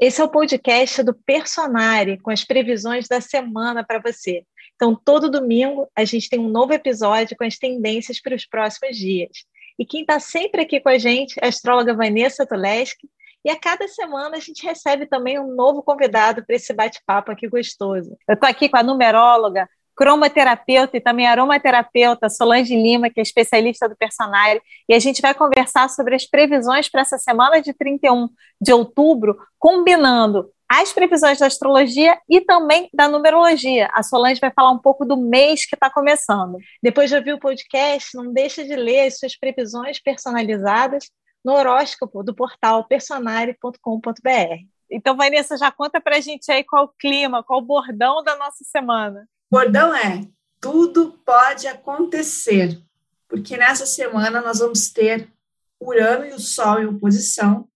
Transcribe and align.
Esse 0.00 0.22
é 0.22 0.24
o 0.24 0.30
podcast 0.30 1.02
do 1.02 1.12
Personare, 1.12 2.18
com 2.22 2.30
as 2.30 2.42
previsões 2.42 3.06
da 3.06 3.20
semana 3.20 3.84
para 3.84 3.98
você. 3.98 4.46
Então, 4.74 4.96
todo 4.96 5.30
domingo 5.30 5.86
a 5.94 6.06
gente 6.06 6.30
tem 6.30 6.40
um 6.40 6.48
novo 6.48 6.72
episódio 6.72 7.36
com 7.36 7.44
as 7.44 7.58
tendências 7.58 8.18
para 8.18 8.34
os 8.34 8.46
próximos 8.46 8.96
dias. 8.96 9.44
E 9.78 9.84
quem 9.84 10.00
está 10.00 10.18
sempre 10.18 10.62
aqui 10.62 10.80
com 10.80 10.88
a 10.88 10.96
gente 10.96 11.38
é 11.38 11.44
a 11.44 11.48
astróloga 11.50 11.92
Vanessa 11.92 12.46
Tuleski. 12.46 13.10
E 13.44 13.50
a 13.50 13.60
cada 13.60 13.86
semana 13.88 14.38
a 14.38 14.40
gente 14.40 14.64
recebe 14.64 15.04
também 15.04 15.38
um 15.38 15.54
novo 15.54 15.82
convidado 15.82 16.46
para 16.46 16.56
esse 16.56 16.72
bate-papo 16.72 17.30
aqui 17.30 17.46
gostoso. 17.46 18.16
Eu 18.26 18.32
estou 18.32 18.48
aqui 18.48 18.70
com 18.70 18.78
a 18.78 18.82
numeróloga 18.82 19.68
cromoterapeuta 20.00 20.96
e 20.96 21.00
também 21.00 21.26
aromaterapeuta 21.26 22.30
Solange 22.30 22.74
Lima, 22.74 23.10
que 23.10 23.20
é 23.20 23.22
especialista 23.22 23.86
do 23.86 23.94
personagem, 23.94 24.62
e 24.88 24.94
a 24.94 24.98
gente 24.98 25.20
vai 25.20 25.34
conversar 25.34 25.90
sobre 25.90 26.14
as 26.14 26.24
previsões 26.24 26.88
para 26.88 27.02
essa 27.02 27.18
semana 27.18 27.60
de 27.60 27.74
31 27.74 28.30
de 28.58 28.72
outubro, 28.72 29.36
combinando 29.58 30.50
as 30.66 30.90
previsões 30.90 31.38
da 31.38 31.46
astrologia 31.46 32.18
e 32.26 32.40
também 32.40 32.88
da 32.94 33.08
numerologia. 33.08 33.90
A 33.92 34.02
Solange 34.02 34.40
vai 34.40 34.50
falar 34.50 34.70
um 34.70 34.78
pouco 34.78 35.04
do 35.04 35.18
mês 35.18 35.66
que 35.66 35.76
está 35.76 35.90
começando. 35.90 36.56
Depois 36.82 37.10
de 37.10 37.16
ouvir 37.16 37.34
o 37.34 37.38
podcast, 37.38 38.16
não 38.16 38.32
deixa 38.32 38.64
de 38.64 38.74
ler 38.74 39.08
as 39.08 39.18
suas 39.18 39.36
previsões 39.36 40.00
personalizadas 40.00 41.10
no 41.44 41.52
horóscopo 41.52 42.22
do 42.22 42.34
portal 42.34 42.84
personare.com.br. 42.84 44.64
Então, 44.90 45.14
Vanessa, 45.14 45.58
já 45.58 45.70
conta 45.70 46.00
para 46.00 46.16
a 46.16 46.20
gente 46.20 46.50
aí 46.50 46.64
qual 46.64 46.84
o 46.84 46.92
clima, 46.98 47.42
qual 47.42 47.58
o 47.58 47.66
bordão 47.66 48.24
da 48.24 48.34
nossa 48.36 48.64
semana 48.64 49.28
bordão 49.50 49.94
é: 49.94 50.28
tudo 50.60 51.18
pode 51.24 51.66
acontecer, 51.66 52.80
porque 53.28 53.56
nessa 53.56 53.84
semana 53.84 54.40
nós 54.40 54.58
vamos 54.58 54.90
ter 54.90 55.32
Urano 55.80 56.26
e 56.26 56.32
o 56.32 56.38
Sol 56.38 56.80
em 56.80 56.86
oposição, 56.86 57.68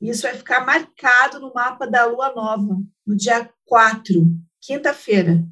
e 0.00 0.10
isso 0.10 0.22
vai 0.22 0.34
ficar 0.34 0.66
marcado 0.66 1.40
no 1.40 1.54
mapa 1.54 1.86
da 1.86 2.04
Lua 2.04 2.34
Nova, 2.34 2.78
no 3.06 3.16
dia 3.16 3.48
4, 3.64 4.26
quinta-feira. 4.60 5.44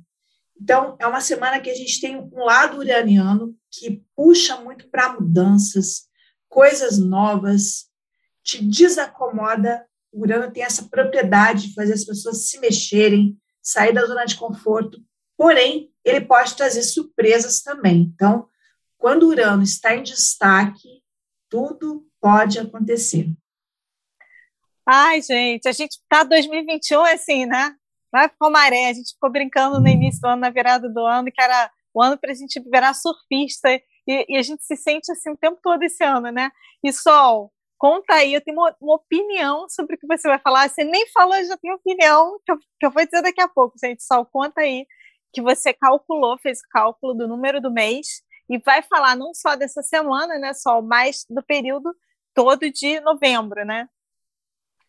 Então, 0.61 0.97
é 0.99 1.07
uma 1.07 1.21
semana 1.21 1.61
que 1.61 1.71
a 1.71 1.75
gente 1.75 2.01
tem 2.01 2.17
um 2.17 2.45
lado 2.45 2.79
uraniano 2.79 3.57
que 3.71 4.05
puxa 4.15 4.61
muito 4.61 4.89
para 4.91 5.13
mudanças, 5.13 6.09
coisas 6.49 6.99
novas, 6.99 7.87
te 8.45 8.63
desacomoda. 8.63 9.87
O 10.13 10.21
Urano 10.21 10.53
tem 10.53 10.63
essa 10.63 10.85
propriedade 10.85 11.69
de 11.69 11.75
fazer 11.75 11.95
as 11.95 12.05
pessoas 12.05 12.49
se 12.49 12.61
mexerem, 12.61 13.37
sair 13.63 13.93
da 13.93 14.05
zona 14.05 14.25
de 14.25 14.37
conforto 14.37 15.01
Porém, 15.43 15.93
ele 16.05 16.21
pode 16.21 16.55
trazer 16.55 16.85
surpresas 16.85 17.63
também. 17.63 18.13
Então, 18.15 18.49
quando 18.97 19.27
Urano 19.27 19.65
está 19.65 19.93
em 19.93 20.05
destaque, 20.05 21.03
tudo 21.49 22.07
pode 22.21 22.61
acontecer. 22.61 23.27
Ai, 24.87 25.21
gente, 25.21 25.67
a 25.67 25.73
gente 25.73 25.99
tá 26.09 26.23
2021 26.23 27.03
assim, 27.07 27.45
né? 27.45 27.75
Vai 28.13 28.29
ficar 28.29 28.51
maré. 28.51 28.89
A 28.89 28.93
gente 28.93 29.15
ficou 29.15 29.33
brincando 29.33 29.81
no 29.81 29.89
início 29.89 30.21
do 30.21 30.29
ano, 30.29 30.43
na 30.43 30.51
virada 30.51 30.89
do 30.89 31.05
ano, 31.05 31.33
que 31.33 31.43
era 31.43 31.69
o 31.93 32.01
ano 32.01 32.17
para 32.17 32.31
a 32.31 32.37
gente 32.37 32.61
virar 32.61 32.95
surfista. 32.95 33.69
E, 33.69 33.83
e, 34.29 34.37
a 34.37 34.43
gente 34.43 34.63
se 34.63 34.77
sente 34.77 35.11
assim 35.11 35.31
o 35.31 35.37
tempo 35.37 35.59
todo 35.61 35.83
esse 35.83 36.05
ano, 36.05 36.31
né? 36.31 36.53
E 36.85 36.93
Sol, 36.93 37.53
conta 37.77 38.15
aí, 38.15 38.33
eu 38.33 38.41
tenho 38.41 38.57
uma, 38.57 38.77
uma, 38.81 38.95
opinião 38.95 39.69
sobre 39.69 39.97
o 39.97 39.99
que 39.99 40.07
você 40.07 40.29
vai 40.29 40.39
falar. 40.39 40.69
Você 40.69 40.85
nem 40.85 41.09
falou, 41.09 41.35
eu 41.35 41.47
já 41.47 41.57
tenho 41.57 41.75
opinião, 41.75 42.39
que 42.47 42.53
eu, 42.53 42.59
que 42.79 42.87
eu 42.87 42.93
vou 42.93 43.05
dizer 43.05 43.23
daqui 43.23 43.41
a 43.41 43.49
pouco, 43.49 43.77
gente. 43.77 44.05
Sol, 44.05 44.25
conta 44.25 44.61
aí 44.61 44.87
que 45.33 45.43
você 45.43 45.73
calculou, 45.73 46.39
fez 46.39 46.59
o 46.61 46.69
cálculo 46.71 47.15
do 47.15 47.29
número 47.29 47.61
do 47.61 47.73
mês 47.73 48.23
e 48.49 48.59
vai 48.59 48.83
falar 48.83 49.17
não 49.17 49.33
só 49.35 49.57
dessa 49.57 49.83
semana, 49.83 50.39
né, 50.39 50.53
só, 50.53 50.83
mas 50.83 51.25
do 51.29 51.43
período 51.43 51.95
todo 52.35 52.71
de 52.71 53.01
novembro, 53.01 53.65
né? 53.65 53.89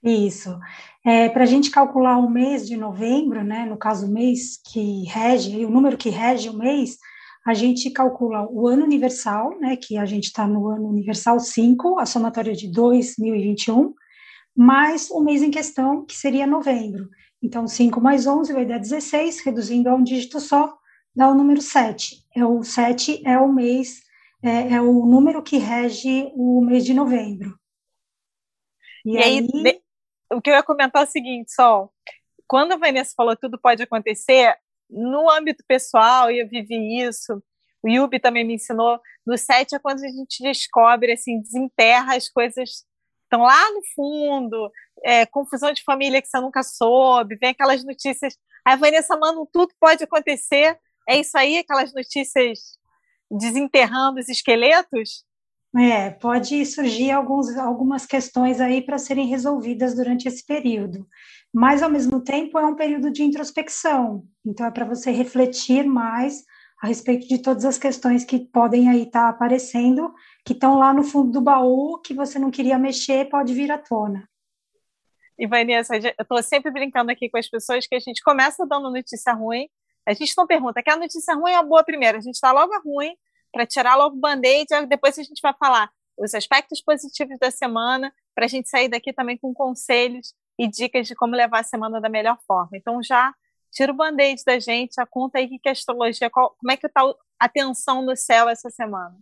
Isso. 0.03 0.59
É, 1.05 1.29
Para 1.29 1.43
a 1.43 1.47
gente 1.47 1.71
calcular 1.71 2.17
o 2.17 2.29
mês 2.29 2.67
de 2.67 2.75
novembro, 2.75 3.43
né, 3.43 3.65
no 3.65 3.77
caso 3.77 4.05
o 4.05 4.11
mês 4.11 4.59
que 4.71 5.05
rege, 5.05 5.65
o 5.65 5.69
número 5.69 5.97
que 5.97 6.09
rege 6.09 6.49
o 6.49 6.57
mês, 6.57 6.97
a 7.45 7.53
gente 7.53 7.89
calcula 7.91 8.47
o 8.49 8.67
ano 8.67 8.83
universal, 8.83 9.57
né, 9.59 9.77
que 9.77 9.97
a 9.97 10.05
gente 10.05 10.25
está 10.25 10.47
no 10.47 10.67
ano 10.67 10.87
universal 10.87 11.39
5, 11.39 11.99
a 11.99 12.05
somatória 12.05 12.53
de 12.53 12.69
2021, 12.69 13.93
mais 14.55 15.09
o 15.09 15.21
mês 15.21 15.41
em 15.41 15.51
questão, 15.51 16.05
que 16.05 16.15
seria 16.15 16.45
novembro. 16.45 17.09
Então, 17.43 17.67
5 17.67 17.99
mais 17.99 18.25
11 18.25 18.53
vai 18.53 18.65
dar 18.65 18.77
16, 18.77 19.41
reduzindo 19.41 19.89
a 19.89 19.95
um 19.95 20.01
dígito 20.01 20.39
só, 20.39 20.77
dá 21.13 21.27
o 21.27 21.35
número 21.35 21.61
7. 21.61 22.25
É 22.33 22.45
o 22.45 22.63
7 22.63 23.21
é 23.27 23.37
o 23.37 23.51
mês, 23.51 24.01
é, 24.41 24.75
é 24.75 24.81
o 24.81 25.05
número 25.05 25.43
que 25.43 25.57
rege 25.57 26.31
o 26.35 26.61
mês 26.61 26.85
de 26.85 26.93
novembro. 26.93 27.59
E, 29.05 29.15
e 29.15 29.17
aí, 29.17 29.39
aí, 29.65 29.81
o 30.31 30.41
que 30.41 30.49
eu 30.49 30.53
ia 30.53 30.63
comentar 30.63 31.01
é 31.01 31.05
o 31.05 31.09
seguinte, 31.09 31.51
Sol, 31.53 31.93
quando 32.47 32.71
a 32.71 32.77
Vanessa 32.77 33.13
falou 33.13 33.35
tudo 33.35 33.59
pode 33.59 33.83
acontecer, 33.83 34.55
no 34.89 35.29
âmbito 35.29 35.65
pessoal, 35.67 36.31
eu 36.31 36.47
vivi 36.47 37.01
isso, 37.01 37.43
o 37.83 37.89
Yubi 37.89 38.21
também 38.21 38.45
me 38.45 38.55
ensinou, 38.55 39.01
no 39.25 39.37
7 39.37 39.75
é 39.75 39.79
quando 39.79 40.01
a 40.01 40.07
gente 40.07 40.41
descobre, 40.41 41.11
assim, 41.11 41.41
desenterra 41.41 42.15
as 42.15 42.29
coisas 42.29 42.85
estão 43.33 43.41
lá 43.41 43.71
no 43.71 43.81
fundo, 43.95 44.71
é, 45.03 45.25
confusão 45.25 45.71
de 45.73 45.83
família 45.83 46.21
que 46.21 46.27
você 46.27 46.39
nunca 46.39 46.63
soube, 46.63 47.35
vem 47.35 47.49
aquelas 47.49 47.83
notícias. 47.83 48.37
A 48.65 48.75
Vanessa 48.75 49.17
manda 49.17 49.41
tudo 49.51 49.73
pode 49.79 50.03
acontecer. 50.03 50.77
É 51.07 51.19
isso 51.19 51.37
aí, 51.37 51.57
aquelas 51.57 51.93
notícias 51.93 52.77
desenterrando 53.29 54.19
os 54.19 54.29
esqueletos? 54.29 55.25
É, 55.75 56.11
pode 56.11 56.65
surgir 56.67 57.11
alguns, 57.11 57.57
algumas 57.57 58.05
questões 58.05 58.61
aí 58.61 58.81
para 58.81 58.99
serem 58.99 59.27
resolvidas 59.27 59.95
durante 59.95 60.27
esse 60.27 60.45
período. 60.45 61.07
Mas, 61.51 61.81
ao 61.81 61.89
mesmo 61.89 62.21
tempo, 62.21 62.59
é 62.59 62.65
um 62.65 62.75
período 62.75 63.11
de 63.11 63.23
introspecção. 63.23 64.23
Então, 64.45 64.65
é 64.67 64.71
para 64.71 64.85
você 64.85 65.11
refletir 65.11 65.85
mais 65.85 66.43
a 66.81 66.87
respeito 66.87 67.27
de 67.27 67.39
todas 67.41 67.65
as 67.65 67.77
questões 67.77 68.23
que 68.23 68.39
podem 68.39 68.89
aí 68.89 69.03
estar 69.03 69.23
tá 69.23 69.29
aparecendo, 69.29 70.13
que 70.45 70.53
estão 70.53 70.77
lá 70.77 70.93
no 70.93 71.03
fundo 71.03 71.31
do 71.31 71.41
baú, 71.41 71.99
que 71.99 72.13
você 72.13 72.37
não 72.37 72.51
queria 72.51 72.77
mexer, 72.77 73.29
pode 73.29 73.53
vir 73.53 73.71
à 73.71 73.77
tona. 73.77 74.27
E 75.43 75.45
Vanessa, 75.45 75.97
eu 75.97 76.13
estou 76.17 76.41
sempre 76.41 76.71
brincando 76.71 77.11
aqui 77.11 77.29
com 77.29 77.37
as 77.37 77.49
pessoas 77.49 77.85
que 77.85 77.93
a 77.93 77.99
gente 77.99 78.23
começa 78.23 78.65
dando 78.65 78.89
notícia 78.89 79.33
ruim, 79.33 79.67
a 80.07 80.13
gente 80.13 80.33
não 80.37 80.47
pergunta, 80.47 80.81
quer 80.81 80.93
a 80.93 80.97
notícia 80.97 81.35
ruim 81.35 81.51
ou 81.51 81.57
a 81.57 81.63
boa 81.63 81.83
primeiro? 81.83 82.17
A 82.17 82.21
gente 82.21 82.35
está 82.35 82.53
logo 82.53 82.73
a 82.73 82.77
ruim, 82.79 83.13
para 83.51 83.67
tirar 83.67 83.97
logo 83.97 84.15
o 84.15 84.19
band-aid, 84.21 84.69
depois 84.87 85.19
a 85.19 85.21
gente 85.21 85.41
vai 85.41 85.53
falar 85.59 85.91
os 86.17 86.33
aspectos 86.33 86.81
positivos 86.81 87.37
da 87.39 87.51
semana, 87.51 88.09
para 88.33 88.45
a 88.45 88.47
gente 88.47 88.69
sair 88.69 88.87
daqui 88.87 89.11
também 89.11 89.37
com 89.37 89.53
conselhos 89.53 90.33
e 90.57 90.65
dicas 90.65 91.07
de 91.07 91.13
como 91.13 91.35
levar 91.35 91.59
a 91.59 91.63
semana 91.63 91.99
da 91.99 92.07
melhor 92.07 92.37
forma. 92.47 92.77
Então 92.77 93.03
já 93.03 93.35
tira 93.69 93.91
o 93.91 93.95
band-aid 93.95 94.41
da 94.45 94.57
gente, 94.59 94.97
a 94.97 95.05
conta 95.05 95.39
aí 95.39 95.59
que 95.59 95.67
é 95.67 95.73
astrologia, 95.73 96.29
qual, 96.29 96.55
como 96.57 96.71
é 96.71 96.77
que 96.77 96.87
está 96.87 97.01
a 97.37 97.49
tensão 97.49 98.01
no 98.01 98.15
céu 98.15 98.47
essa 98.47 98.69
semana? 98.69 99.17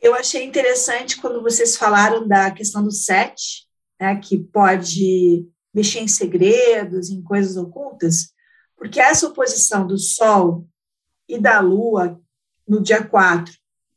Eu 0.00 0.14
achei 0.14 0.44
interessante 0.44 1.20
quando 1.20 1.42
vocês 1.42 1.76
falaram 1.76 2.26
da 2.26 2.50
questão 2.50 2.82
do 2.82 2.90
sete, 2.90 3.67
né, 4.00 4.16
que 4.16 4.38
pode 4.38 5.46
mexer 5.74 6.00
em 6.00 6.08
segredos, 6.08 7.10
em 7.10 7.22
coisas 7.22 7.56
ocultas, 7.56 8.32
porque 8.76 9.00
essa 9.00 9.26
oposição 9.26 9.86
do 9.86 9.98
Sol 9.98 10.66
e 11.28 11.38
da 11.38 11.60
Lua 11.60 12.20
no 12.66 12.80
dia 12.80 13.04
4 13.04 13.52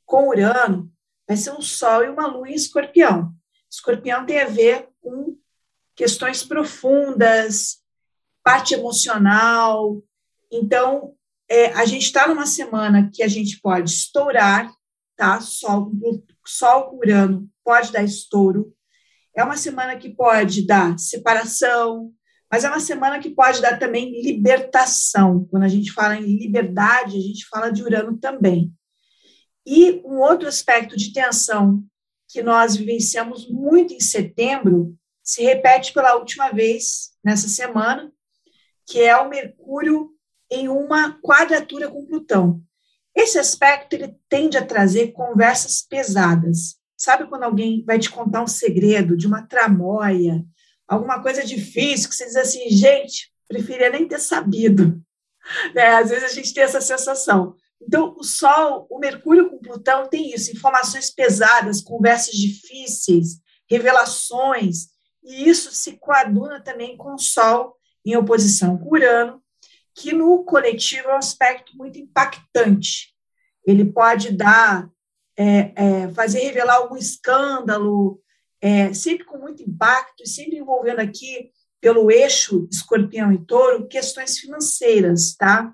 com 0.05 0.29
Urano 0.29 0.91
vai 1.27 1.37
ser 1.37 1.51
um 1.51 1.61
Sol 1.61 2.03
e 2.03 2.09
uma 2.09 2.27
Lua 2.27 2.49
em 2.49 2.53
Escorpião. 2.53 3.33
Escorpião 3.69 4.25
tem 4.25 4.41
a 4.41 4.47
ver 4.47 4.89
com 4.99 5.37
questões 5.95 6.43
profundas, 6.43 7.81
parte 8.43 8.73
emocional. 8.73 10.01
Então, 10.51 11.15
é, 11.47 11.67
a 11.73 11.85
gente 11.85 12.03
está 12.03 12.27
numa 12.27 12.45
semana 12.45 13.09
que 13.13 13.23
a 13.23 13.27
gente 13.27 13.59
pode 13.61 13.91
estourar, 13.91 14.73
tá? 15.15 15.39
Sol, 15.39 15.91
sol 16.45 16.89
com 16.89 16.97
Urano 16.97 17.49
pode 17.63 17.91
dar 17.91 18.03
estouro. 18.03 18.75
É 19.35 19.43
uma 19.43 19.57
semana 19.57 19.95
que 19.95 20.09
pode 20.09 20.65
dar 20.65 20.97
separação, 20.99 22.11
mas 22.51 22.65
é 22.65 22.69
uma 22.69 22.81
semana 22.81 23.19
que 23.19 23.29
pode 23.29 23.61
dar 23.61 23.79
também 23.79 24.21
libertação. 24.21 25.47
Quando 25.49 25.63
a 25.63 25.69
gente 25.69 25.91
fala 25.91 26.17
em 26.17 26.37
liberdade, 26.37 27.17
a 27.17 27.21
gente 27.21 27.47
fala 27.47 27.71
de 27.71 27.81
Urano 27.81 28.17
também. 28.17 28.73
E 29.65 30.01
um 30.03 30.19
outro 30.19 30.49
aspecto 30.49 30.97
de 30.97 31.13
tensão 31.13 31.83
que 32.27 32.41
nós 32.41 32.75
vivenciamos 32.75 33.49
muito 33.49 33.93
em 33.93 33.99
setembro 33.99 34.95
se 35.23 35.43
repete 35.43 35.93
pela 35.93 36.15
última 36.15 36.51
vez 36.51 37.11
nessa 37.23 37.47
semana, 37.47 38.11
que 38.85 38.99
é 38.99 39.15
o 39.15 39.29
Mercúrio 39.29 40.09
em 40.49 40.67
uma 40.67 41.17
quadratura 41.21 41.89
com 41.89 42.05
Plutão. 42.05 42.61
Esse 43.15 43.37
aspecto 43.39 43.93
ele 43.93 44.15
tende 44.27 44.57
a 44.57 44.65
trazer 44.65 45.11
conversas 45.11 45.85
pesadas. 45.87 46.80
Sabe 47.01 47.25
quando 47.25 47.41
alguém 47.41 47.83
vai 47.83 47.97
te 47.97 48.11
contar 48.11 48.43
um 48.43 48.47
segredo 48.47 49.17
de 49.17 49.25
uma 49.25 49.41
tramóia, 49.47 50.45
alguma 50.87 51.19
coisa 51.19 51.43
difícil 51.43 52.07
que 52.07 52.13
você 52.13 52.25
diz 52.25 52.35
assim, 52.35 52.69
gente, 52.69 53.33
preferia 53.47 53.89
nem 53.89 54.07
ter 54.07 54.19
sabido. 54.19 55.01
Né? 55.73 55.87
Às 55.95 56.11
vezes 56.11 56.23
a 56.23 56.27
gente 56.31 56.53
tem 56.53 56.63
essa 56.63 56.79
sensação. 56.79 57.55
Então, 57.81 58.15
o 58.15 58.23
Sol, 58.23 58.85
o 58.91 58.99
Mercúrio 58.99 59.49
com 59.49 59.57
Plutão 59.57 60.07
tem 60.07 60.31
isso, 60.31 60.51
informações 60.51 61.09
pesadas, 61.09 61.81
conversas 61.81 62.35
difíceis, 62.35 63.39
revelações. 63.67 64.89
e 65.23 65.49
isso 65.49 65.73
se 65.73 65.93
coaduna 65.93 66.61
também 66.61 66.95
com 66.95 67.15
o 67.15 67.19
Sol 67.19 67.75
em 68.05 68.15
oposição 68.15 68.77
com 68.77 68.91
Urano, 68.91 69.41
que 69.95 70.13
no 70.13 70.45
coletivo 70.45 71.09
é 71.09 71.15
um 71.15 71.17
aspecto 71.17 71.75
muito 71.75 71.97
impactante. 71.97 73.15
Ele 73.65 73.85
pode 73.85 74.31
dar, 74.31 74.87
é, 75.37 75.73
é, 75.75 76.13
fazer 76.13 76.39
revelar 76.39 76.75
algum 76.75 76.97
escândalo, 76.97 78.21
é, 78.61 78.93
sempre 78.93 79.25
com 79.25 79.37
muito 79.37 79.63
impacto, 79.63 80.27
sempre 80.27 80.57
envolvendo 80.57 80.99
aqui, 80.99 81.51
pelo 81.79 82.11
eixo 82.11 82.67
escorpião 82.71 83.33
e 83.33 83.43
touro, 83.43 83.87
questões 83.87 84.37
financeiras, 84.37 85.35
tá? 85.35 85.73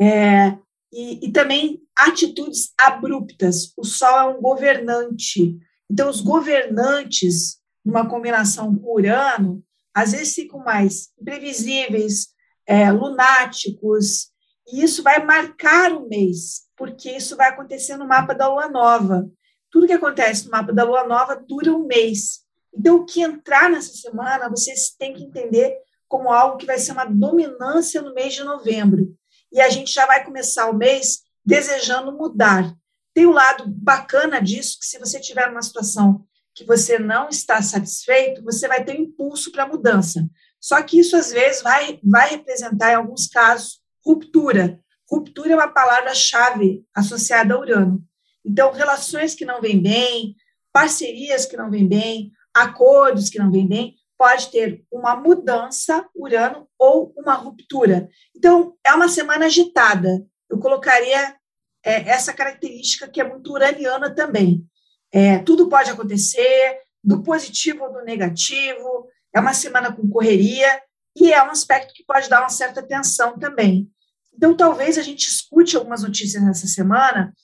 É, 0.00 0.58
e, 0.92 1.26
e 1.26 1.32
também 1.32 1.80
atitudes 1.96 2.72
abruptas. 2.78 3.72
O 3.76 3.84
Sol 3.84 4.18
é 4.18 4.24
um 4.24 4.40
governante. 4.40 5.56
Então, 5.88 6.10
os 6.10 6.20
governantes, 6.20 7.58
numa 7.84 8.08
combinação 8.08 8.74
com 8.74 8.94
Urano, 8.94 9.64
às 9.94 10.12
vezes 10.12 10.34
ficam 10.34 10.60
mais 10.60 11.10
imprevisíveis, 11.20 12.28
é, 12.66 12.90
lunáticos, 12.90 14.30
e 14.70 14.82
isso 14.82 15.02
vai 15.02 15.24
marcar 15.24 15.92
o 15.92 16.06
mês, 16.08 16.67
porque 16.78 17.10
isso 17.10 17.36
vai 17.36 17.48
acontecer 17.48 17.96
no 17.96 18.06
mapa 18.06 18.34
da 18.34 18.48
lua 18.48 18.68
nova. 18.68 19.28
Tudo 19.70 19.86
que 19.86 19.92
acontece 19.92 20.44
no 20.44 20.52
mapa 20.52 20.72
da 20.72 20.84
lua 20.84 21.06
nova 21.06 21.36
dura 21.36 21.72
um 21.72 21.86
mês. 21.86 22.44
Então, 22.72 22.96
o 22.96 23.04
que 23.04 23.20
entrar 23.20 23.68
nessa 23.68 23.92
semana, 23.92 24.48
vocês 24.48 24.90
têm 24.96 25.12
que 25.12 25.24
entender 25.24 25.76
como 26.06 26.32
algo 26.32 26.56
que 26.56 26.64
vai 26.64 26.78
ser 26.78 26.92
uma 26.92 27.04
dominância 27.04 28.00
no 28.00 28.14
mês 28.14 28.32
de 28.32 28.44
novembro. 28.44 29.14
E 29.52 29.60
a 29.60 29.68
gente 29.68 29.92
já 29.92 30.06
vai 30.06 30.24
começar 30.24 30.70
o 30.70 30.76
mês 30.76 31.20
desejando 31.44 32.16
mudar. 32.16 32.72
Tem 33.12 33.26
o 33.26 33.30
um 33.30 33.34
lado 33.34 33.64
bacana 33.66 34.40
disso, 34.40 34.78
que 34.78 34.86
se 34.86 34.98
você 34.98 35.18
tiver 35.18 35.48
uma 35.48 35.60
situação 35.60 36.24
que 36.54 36.64
você 36.64 36.98
não 36.98 37.28
está 37.28 37.60
satisfeito, 37.62 38.42
você 38.42 38.66
vai 38.66 38.84
ter 38.84 38.98
um 38.98 39.02
impulso 39.02 39.50
para 39.52 39.66
mudança. 39.66 40.26
Só 40.60 40.82
que 40.82 40.98
isso, 40.98 41.16
às 41.16 41.30
vezes, 41.30 41.62
vai, 41.62 42.00
vai 42.02 42.30
representar, 42.30 42.92
em 42.92 42.96
alguns 42.96 43.26
casos, 43.28 43.80
ruptura. 44.04 44.80
Ruptura 45.10 45.52
é 45.52 45.56
uma 45.56 45.68
palavra-chave 45.68 46.84
associada 46.94 47.54
a 47.54 47.58
Urano. 47.58 48.02
Então, 48.44 48.72
relações 48.72 49.34
que 49.34 49.44
não 49.44 49.60
vêm 49.60 49.80
bem, 49.80 50.36
parcerias 50.72 51.46
que 51.46 51.56
não 51.56 51.70
vêm 51.70 51.88
bem, 51.88 52.32
acordos 52.54 53.28
que 53.28 53.38
não 53.38 53.50
vêm 53.50 53.66
bem, 53.66 53.94
pode 54.18 54.50
ter 54.50 54.84
uma 54.90 55.14
mudança, 55.14 56.06
Urano, 56.14 56.68
ou 56.78 57.14
uma 57.16 57.34
ruptura. 57.34 58.08
Então, 58.36 58.74
é 58.84 58.92
uma 58.92 59.08
semana 59.08 59.46
agitada. 59.46 60.26
Eu 60.50 60.58
colocaria 60.58 61.36
é, 61.84 62.08
essa 62.08 62.32
característica 62.32 63.08
que 63.08 63.20
é 63.20 63.24
muito 63.24 63.52
uraniana 63.52 64.14
também. 64.14 64.64
É, 65.12 65.38
tudo 65.38 65.68
pode 65.68 65.90
acontecer, 65.90 66.80
do 67.02 67.22
positivo 67.22 67.84
ou 67.84 67.92
do 67.92 68.02
negativo, 68.02 69.08
é 69.34 69.40
uma 69.40 69.54
semana 69.54 69.92
com 69.92 70.08
correria, 70.08 70.82
e 71.16 71.32
é 71.32 71.42
um 71.42 71.50
aspecto 71.50 71.94
que 71.94 72.04
pode 72.04 72.28
dar 72.28 72.40
uma 72.40 72.48
certa 72.48 72.82
tensão 72.82 73.38
também. 73.38 73.90
Então, 74.38 74.56
talvez 74.56 74.96
a 74.96 75.02
gente 75.02 75.26
escute 75.26 75.76
algumas 75.76 76.04
notícias 76.04 76.40
nessa 76.40 76.68
semana, 76.68 77.34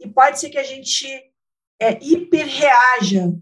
e 0.00 0.08
pode 0.08 0.40
ser 0.40 0.50
que 0.50 0.58
a 0.58 0.64
gente 0.64 1.06
é, 1.80 1.96
hiperreaja. 2.02 3.32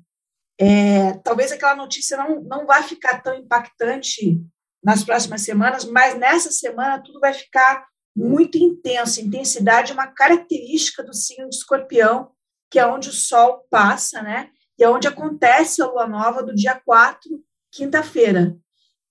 É, 0.60 1.14
talvez 1.24 1.50
aquela 1.50 1.74
notícia 1.74 2.18
não, 2.18 2.42
não 2.42 2.66
vá 2.66 2.82
ficar 2.82 3.22
tão 3.22 3.34
impactante 3.34 4.38
nas 4.84 5.02
próximas 5.02 5.40
semanas, 5.40 5.86
mas 5.86 6.18
nessa 6.18 6.50
semana 6.50 7.02
tudo 7.02 7.18
vai 7.18 7.32
ficar 7.32 7.86
muito 8.14 8.58
intenso. 8.58 9.22
Intensidade 9.22 9.92
é 9.92 9.94
uma 9.94 10.08
característica 10.08 11.02
do 11.02 11.14
signo 11.14 11.48
de 11.48 11.56
escorpião, 11.56 12.30
que 12.70 12.78
é 12.78 12.86
onde 12.86 13.08
o 13.08 13.12
Sol 13.12 13.66
passa, 13.70 14.20
né? 14.20 14.50
E 14.78 14.84
é 14.84 14.90
onde 14.90 15.08
acontece 15.08 15.80
a 15.80 15.86
lua 15.86 16.06
nova 16.06 16.42
do 16.42 16.54
dia 16.54 16.78
4, 16.84 17.42
quinta-feira. 17.72 18.54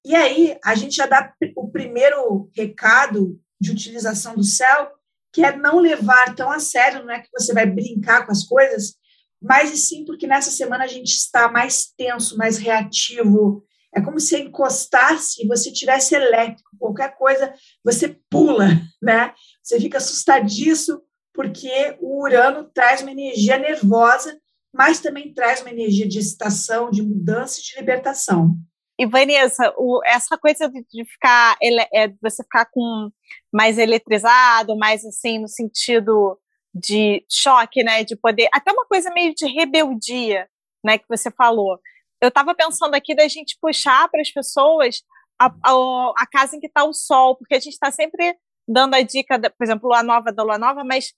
E 0.06 0.16
aí, 0.16 0.56
a 0.64 0.76
gente 0.76 0.96
já 0.96 1.08
dá 1.08 1.34
o 1.56 1.70
primeiro 1.72 2.50
recado 2.56 3.42
de 3.60 3.72
utilização 3.72 4.36
do 4.36 4.44
céu, 4.44 4.92
que 5.34 5.44
é 5.44 5.56
não 5.56 5.80
levar 5.80 6.36
tão 6.36 6.52
a 6.52 6.60
sério, 6.60 7.06
não 7.06 7.14
é 7.14 7.22
que 7.22 7.30
você 7.32 7.54
vai 7.54 7.66
brincar 7.66 8.26
com 8.26 8.32
as 8.32 8.44
coisas, 8.44 8.96
mas 9.42 9.72
e 9.72 9.78
sim 9.78 10.06
porque 10.06 10.26
nessa 10.26 10.50
semana 10.52 10.84
a 10.84 10.88
gente 10.88 11.10
está 11.10 11.52
mais 11.52 11.88
tenso, 11.98 12.38
mais 12.38 12.58
reativo. 12.58 13.64
É 13.94 14.02
como 14.02 14.20
se 14.20 14.38
encostasse 14.38 15.44
e 15.44 15.48
você 15.48 15.72
tivesse 15.72 16.16
elétrico, 16.16 16.70
qualquer 16.78 17.16
coisa, 17.16 17.54
você 17.84 18.18
pula, 18.30 18.68
né? 19.02 19.34
Você 19.64 19.80
fica 19.80 19.98
assustadiço 19.98 21.02
porque 21.34 21.96
o 22.02 22.24
Urano 22.24 22.70
traz 22.74 23.02
uma 23.02 23.12
energia 23.12 23.58
nervosa, 23.60 24.38
mas 24.74 25.00
também 25.00 25.34
traz 25.34 25.62
uma 25.62 25.70
energia 25.70 26.08
de 26.08 26.20
excitação, 26.20 26.90
de 26.90 27.02
mudança 27.02 27.60
e 27.60 27.64
de 27.64 27.76
libertação. 27.80 28.58
E 29.00 29.06
Vanessa, 29.06 29.72
o, 29.78 30.02
essa 30.04 30.36
coisa 30.38 30.68
de, 30.68 30.84
de 30.92 31.06
ficar, 31.06 31.56
ele, 31.62 31.86
é, 31.94 32.08
você 32.20 32.42
ficar 32.42 32.66
com 32.66 33.12
mais 33.58 33.80
eletrizado, 33.80 34.78
mais 34.78 35.04
assim 35.04 35.40
no 35.40 35.48
sentido 35.48 36.40
de 36.72 37.26
choque, 37.28 37.84
né, 37.84 38.04
de 38.04 38.16
poder, 38.16 38.48
até 38.54 38.72
uma 38.72 38.86
coisa 38.86 39.10
meio 39.10 39.34
de 39.34 39.48
rebeldia, 39.48 40.48
né, 40.86 41.00
que 41.00 41.06
você 41.10 41.32
falou. 41.32 41.80
Eu 42.22 42.28
estava 42.28 42.54
pensando 42.54 42.94
aqui 42.94 43.16
da 43.16 43.28
gente 43.28 43.58
puxar 43.60 44.08
para 44.10 44.22
as 44.22 44.30
pessoas 44.30 45.02
a, 45.40 45.48
a, 45.48 46.14
a, 46.18 46.28
casa 46.32 46.56
em 46.56 46.60
que 46.60 46.68
está 46.68 46.84
o 46.84 46.94
sol, 46.94 47.36
porque 47.36 47.56
a 47.56 47.60
gente 47.60 47.74
está 47.74 47.90
sempre 47.90 48.38
dando 48.68 48.94
a 48.94 49.02
dica, 49.02 49.40
da, 49.40 49.50
por 49.50 49.64
exemplo, 49.64 49.90
lua 49.90 50.04
nova 50.04 50.32
da 50.32 50.44
lua 50.44 50.60
nova, 50.60 50.84
mas 50.84 51.14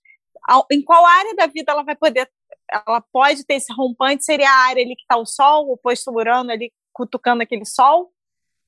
a, 0.47 0.63
em 0.71 0.81
qual 0.81 1.05
área 1.05 1.35
da 1.35 1.45
vida 1.45 1.73
ela 1.73 1.83
vai 1.83 1.95
poder, 1.97 2.29
ela 2.71 3.01
pode 3.11 3.45
ter 3.45 3.55
esse 3.55 3.73
rompante? 3.73 4.23
Seria 4.23 4.49
a 4.49 4.67
área 4.67 4.81
ali 4.81 4.95
que 4.95 5.01
está 5.01 5.17
o 5.17 5.25
sol, 5.25 5.69
o 5.69 5.77
posto 5.77 6.09
Urano 6.09 6.51
ali 6.51 6.71
cutucando 6.93 7.43
aquele 7.43 7.65
sol? 7.65 8.13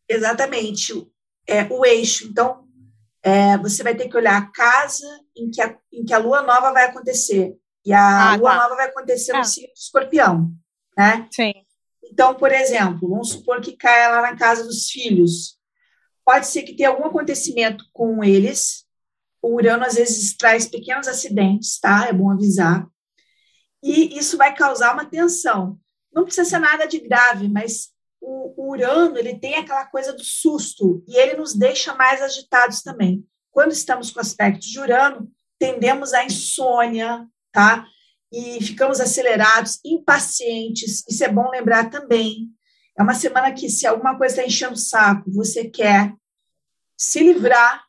Exatamente, 0.10 1.10
é 1.48 1.64
o 1.70 1.86
eixo. 1.86 2.28
Então, 2.28 2.68
é, 3.24 3.58
você 3.58 3.84
vai 3.84 3.96
ter 3.96 4.10
que 4.10 4.18
olhar 4.18 4.38
a 4.38 4.52
casa 4.52 5.08
em 5.36 5.50
que 5.50 5.62
a, 5.62 5.78
em 5.92 6.04
que 6.04 6.14
a 6.14 6.18
lua 6.18 6.42
nova 6.42 6.72
vai 6.72 6.86
acontecer. 6.86 7.56
E 7.86 7.94
a 7.94 8.32
ah, 8.32 8.36
lua 8.36 8.52
tá. 8.52 8.58
nova 8.58 8.76
vai 8.76 8.88
acontecer 8.88 9.34
no 9.34 9.40
é. 9.40 9.44
signo 9.44 9.74
de 9.74 9.80
escorpião, 9.80 10.52
né? 10.98 11.28
Sim. 11.32 11.54
Então, 12.04 12.36
por 12.36 12.52
exemplo, 12.52 13.10
vamos 13.10 13.30
supor 13.30 13.62
que 13.62 13.78
caia 13.78 14.10
lá 14.10 14.22
na 14.22 14.36
casa 14.36 14.64
dos 14.64 14.90
filhos. 14.90 15.58
Pode 16.26 16.48
ser 16.48 16.64
que 16.64 16.76
tenha 16.76 16.90
algum 16.90 17.06
acontecimento 17.06 17.86
com 17.94 18.24
eles. 18.24 18.86
O 19.42 19.56
Urano, 19.56 19.86
às 19.86 19.96
vezes, 19.96 20.36
traz 20.36 20.68
pequenos 20.68 21.08
acidentes, 21.08 21.80
tá? 21.80 22.08
É 22.08 22.14
bom 22.14 22.30
avisar. 22.30 22.86
E 23.82 24.18
isso 24.18 24.38
vai 24.38 24.54
causar 24.54 24.94
uma 24.94 25.06
tensão. 25.06 25.80
Não 26.14 26.24
precisa 26.24 26.48
ser 26.48 26.60
nada 26.60 26.86
de 26.86 27.00
grave, 27.00 27.48
mas 27.48 27.90
o, 28.22 28.70
Urano 28.70 29.18
ele 29.18 29.40
tem 29.40 29.56
aquela 29.56 29.86
coisa 29.86 30.14
do 30.14 30.24
susto 30.24 31.04
e 31.08 31.18
ele 31.18 31.36
nos 31.36 31.56
deixa 31.56 31.94
mais 31.96 32.22
agitados 32.22 32.82
também. 32.82 33.26
Quando 33.52 33.72
estamos 33.72 34.12
com 34.12 34.20
aspectos 34.20 34.68
de 34.68 34.80
Urano, 34.80 35.30
tendemos 35.60 36.14
à 36.14 36.24
insônia, 36.24 37.28
tá? 37.52 37.86
E 38.32 38.64
ficamos 38.64 39.02
acelerados, 39.02 39.80
impacientes. 39.84 41.04
Isso 41.10 41.24
é 41.24 41.28
bom 41.28 41.50
lembrar 41.50 41.90
também. 41.90 42.50
É 42.98 43.04
uma 43.04 43.14
semana 43.14 43.52
que, 43.52 43.70
se 43.70 43.86
alguma 43.86 44.18
coisa 44.18 44.36
está 44.36 44.48
enchendo 44.48 44.74
o 44.74 44.78
saco, 44.78 45.30
você 45.32 45.70
quer 45.70 46.14
se 46.98 47.20
livrar. 47.20 47.84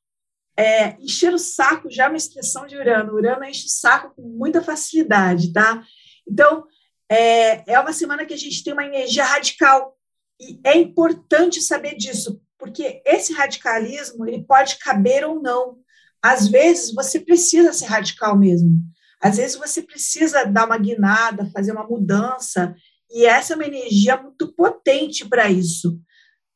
É, 0.56 0.96
encher 1.00 1.32
o 1.32 1.38
saco 1.38 1.90
já 1.90 2.04
é 2.04 2.08
uma 2.08 2.16
expressão 2.16 2.66
de 2.66 2.76
Urano. 2.76 3.14
Urano 3.14 3.44
enche 3.44 3.66
o 3.66 3.70
saco 3.70 4.14
com 4.14 4.22
muita 4.22 4.62
facilidade, 4.62 5.52
tá? 5.52 5.82
Então, 6.26 6.66
é, 7.08 7.72
é 7.72 7.78
uma 7.78 7.92
semana 7.92 8.24
que 8.24 8.34
a 8.34 8.38
gente 8.38 8.64
tem 8.64 8.72
uma 8.72 8.84
energia 8.84 9.24
radical. 9.24 9.96
E 10.42 10.60
é 10.64 10.76
importante 10.76 11.60
saber 11.60 11.94
disso, 11.94 12.42
porque 12.58 13.00
esse 13.06 13.32
radicalismo 13.32 14.26
ele 14.26 14.42
pode 14.42 14.76
caber 14.78 15.24
ou 15.24 15.40
não. 15.40 15.76
Às 16.20 16.48
vezes 16.48 16.92
você 16.92 17.20
precisa 17.20 17.72
ser 17.72 17.86
radical 17.86 18.36
mesmo. 18.36 18.80
Às 19.20 19.36
vezes 19.36 19.56
você 19.56 19.80
precisa 19.80 20.44
dar 20.44 20.66
uma 20.66 20.76
guinada, 20.76 21.48
fazer 21.54 21.70
uma 21.70 21.86
mudança, 21.86 22.74
e 23.08 23.24
essa 23.24 23.52
é 23.52 23.56
uma 23.56 23.66
energia 23.66 24.20
muito 24.20 24.52
potente 24.52 25.24
para 25.28 25.48
isso. 25.48 26.00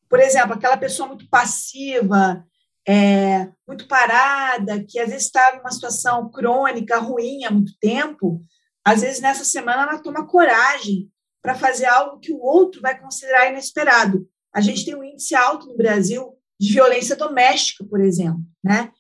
Por 0.09 0.19
exemplo, 0.19 0.55
aquela 0.55 0.77
pessoa 0.77 1.09
muito 1.09 1.29
passiva, 1.29 2.45
é, 2.89 3.49
muito 3.69 3.87
parada, 3.87 4.83
que 4.83 4.99
às 4.99 5.11
vezes 5.11 5.27
está 5.27 5.57
numa 5.57 5.71
situação 5.71 6.29
crônica, 6.29 6.99
ruim 6.99 7.45
há 7.45 7.53
muito 7.53 7.73
tempo, 7.79 8.45
às 8.85 9.03
vezes 9.03 9.21
nessa 9.21 9.45
semana 9.45 9.83
ela 9.83 10.03
toma 10.03 10.27
coragem 10.27 11.09
para 11.47 11.55
fazer 11.55 11.85
algo 11.85 12.19
que 12.19 12.33
o 12.33 12.41
outro 12.41 12.81
vai 12.81 12.99
considerar 12.99 13.49
inesperado. 13.49 14.29
A 14.53 14.61
gente 14.61 14.85
tem 14.85 14.97
um 14.97 15.05
índice 15.05 15.33
alto 15.37 15.69
no 15.69 15.77
Brasil 15.77 16.37
de 16.59 16.73
violência 16.73 17.15
doméstica, 17.15 17.85
por 17.85 18.01
exemplo, 18.01 18.41
né? 18.65 18.91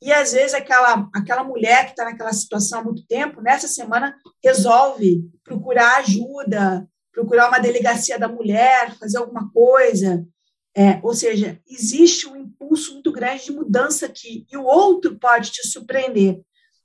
E 0.00 0.12
às 0.12 0.32
vezes 0.32 0.54
aquela 0.54 1.10
aquela 1.12 1.42
mulher 1.42 1.86
que 1.86 1.90
está 1.90 2.04
naquela 2.04 2.32
situação 2.32 2.78
há 2.78 2.84
muito 2.84 3.04
tempo, 3.04 3.40
nessa 3.40 3.66
semana 3.66 4.16
resolve 4.44 5.28
procurar 5.42 5.96
ajuda, 5.96 6.88
procurar 7.12 7.48
uma 7.48 7.58
delegacia 7.58 8.16
da 8.16 8.28
mulher, 8.28 8.94
fazer 8.96 9.18
alguma 9.18 9.50
coisa. 9.50 10.24
É, 10.76 11.00
ou 11.02 11.12
seja, 11.12 11.60
existe 11.68 12.28
um 12.28 12.36
impulso 12.36 12.92
muito 12.92 13.10
grande 13.10 13.46
de 13.46 13.52
mudança 13.52 14.06
aqui 14.06 14.46
e 14.52 14.56
o 14.56 14.62
outro 14.62 15.18
pode 15.18 15.50
te 15.50 15.66
surpreender. 15.66 16.40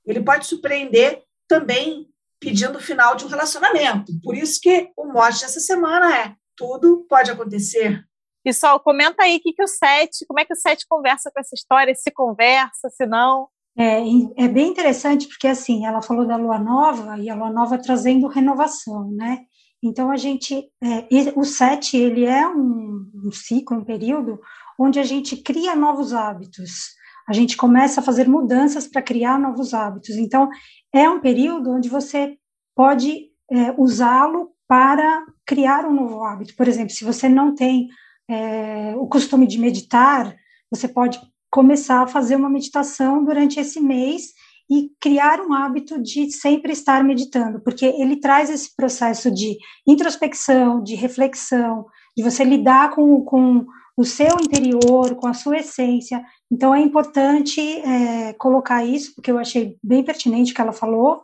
Ele 0.08 0.24
pode 0.24 0.48
surpreender 0.48 1.22
também 1.48 2.12
pedindo 2.44 2.78
o 2.78 2.82
final 2.82 3.16
de 3.16 3.26
um 3.26 3.30
relacionamento. 3.30 4.12
Por 4.22 4.36
isso 4.36 4.60
que 4.62 4.92
o 4.98 5.06
mote 5.06 5.42
dessa 5.42 5.60
semana 5.60 6.18
é 6.18 6.36
tudo 6.56 7.06
pode 7.10 7.32
acontecer. 7.32 8.04
Pessoal, 8.44 8.80
comenta 8.80 9.24
aí 9.24 9.38
o 9.38 9.40
que, 9.40 9.54
que 9.54 9.64
o 9.64 9.68
Sete, 9.68 10.26
como 10.28 10.40
é 10.40 10.46
que 10.46 10.54
o 10.54 10.58
Sete 10.58 10.86
conversa 10.88 11.32
com 11.34 11.40
essa 11.40 11.56
história, 11.56 11.96
se 11.96 12.12
conversa, 12.12 12.90
se 12.90 13.06
não. 13.06 13.48
É, 13.78 14.02
é 14.38 14.48
bem 14.48 14.68
interessante 14.68 15.28
porque 15.28 15.48
assim, 15.48 15.86
ela 15.86 16.02
falou 16.02 16.28
da 16.28 16.36
lua 16.36 16.60
nova 16.60 17.18
e 17.18 17.30
a 17.30 17.36
lua 17.36 17.50
nova 17.50 17.82
trazendo 17.82 18.28
renovação, 18.28 19.10
né? 19.12 19.46
Então 19.82 20.12
a 20.12 20.18
gente, 20.18 20.70
é, 20.82 21.34
o 21.36 21.44
sete 21.44 21.98
ele 21.98 22.26
é 22.26 22.48
um, 22.48 23.10
um 23.26 23.32
ciclo, 23.32 23.78
um 23.78 23.84
período 23.84 24.40
onde 24.78 25.00
a 25.00 25.04
gente 25.04 25.38
cria 25.38 25.76
novos 25.76 26.14
hábitos. 26.14 26.94
A 27.28 27.34
gente 27.34 27.56
começa 27.56 28.00
a 28.00 28.04
fazer 28.04 28.28
mudanças 28.28 28.88
para 28.88 29.02
criar 29.02 29.40
novos 29.40 29.74
hábitos. 29.74 30.16
Então 30.16 30.50
é 30.94 31.10
um 31.10 31.20
período 31.20 31.72
onde 31.72 31.90
você 31.90 32.38
pode 32.76 33.30
é, 33.52 33.74
usá-lo 33.78 34.52
para 34.68 35.26
criar 35.46 35.86
um 35.86 35.94
novo 35.94 36.24
hábito. 36.24 36.56
Por 36.56 36.68
exemplo, 36.68 36.94
se 36.94 37.04
você 37.04 37.30
não 37.30 37.54
tem 37.54 37.88
é, 38.30 38.94
o 38.98 39.08
costume 39.08 39.46
de 39.46 39.60
meditar, 39.60 40.36
você 40.72 40.88
pode 40.88 41.20
começar 41.52 42.02
a 42.02 42.08
fazer 42.08 42.36
uma 42.36 42.50
meditação 42.50 43.24
durante 43.24 43.60
esse 43.60 43.80
mês 43.80 44.34
e 44.72 44.90
criar 45.00 45.40
um 45.40 45.54
hábito 45.54 46.02
de 46.02 46.32
sempre 46.32 46.72
estar 46.72 47.04
meditando, 47.04 47.62
porque 47.62 47.86
ele 47.86 48.20
traz 48.20 48.50
esse 48.50 48.76
processo 48.76 49.30
de 49.30 49.58
introspecção, 49.88 50.82
de 50.82 50.96
reflexão, 50.96 51.86
de 52.18 52.24
você 52.24 52.44
lidar 52.44 52.92
com, 52.92 53.22
com 53.24 53.66
o 53.96 54.04
seu 54.04 54.40
interior, 54.42 55.16
com 55.16 55.28
a 55.28 55.34
sua 55.34 55.58
essência. 55.58 56.24
Então, 56.52 56.74
é 56.74 56.82
importante 56.82 57.62
é, 57.62 58.34
colocar 58.34 58.84
isso, 58.84 59.14
porque 59.16 59.32
eu 59.32 59.38
achei 59.38 59.78
bem 59.84 60.04
pertinente 60.04 60.54
que 60.54 60.62
ela 60.62 60.74
falou, 60.74 61.22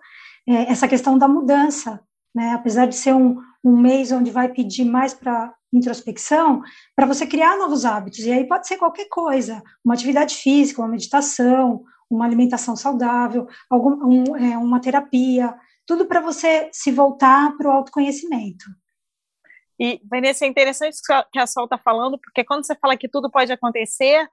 é, 0.48 0.72
essa 0.72 0.88
questão 0.88 1.18
da 1.18 1.28
mudança. 1.28 2.00
Né? 2.34 2.52
Apesar 2.52 2.86
de 2.86 2.96
ser 2.96 3.14
um, 3.14 3.38
um 3.64 3.76
mês 3.78 4.12
onde 4.12 4.32
vai 4.32 4.50
pedir 4.50 4.86
mais 4.86 5.14
para 5.14 5.54
introspecção, 5.72 6.62
para 6.96 7.06
você 7.06 7.28
criar 7.28 7.58
novos 7.58 7.86
hábitos. 7.86 8.20
E 8.20 8.32
aí 8.32 8.48
pode 8.48 8.68
ser 8.68 8.78
qualquer 8.78 9.08
coisa, 9.08 9.62
uma 9.86 9.94
atividade 9.94 10.36
física, 10.36 10.82
uma 10.82 10.88
meditação, 10.88 11.84
uma 12.10 12.26
alimentação 12.26 12.76
saudável, 12.76 13.48
algum, 13.70 13.92
um, 14.04 14.36
é, 14.36 14.58
uma 14.58 14.80
terapia, 14.80 15.56
tudo 15.86 16.06
para 16.06 16.22
você 16.22 16.70
se 16.74 16.92
voltar 16.92 17.56
para 17.56 17.68
o 17.68 17.72
autoconhecimento. 17.72 18.66
E, 19.80 20.02
Vanessa, 20.10 20.46
é 20.46 20.48
interessante 20.48 20.98
que 21.32 21.40
a 21.40 21.48
Sol 21.48 21.64
está 21.64 21.78
falando, 21.78 22.20
porque 22.20 22.44
quando 22.44 22.66
você 22.66 22.76
fala 22.76 22.98
que 22.98 23.08
tudo 23.08 23.32
pode 23.32 23.52
acontecer 23.52 24.28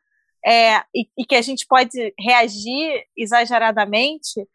é, 0.44 0.78
e, 0.94 1.08
e, 1.16 1.24
que 1.24 1.36
a 1.36 1.42
gente 1.42 1.66
pode 1.66 2.12
reagir 2.18 3.04
exageradamente, 3.16 4.46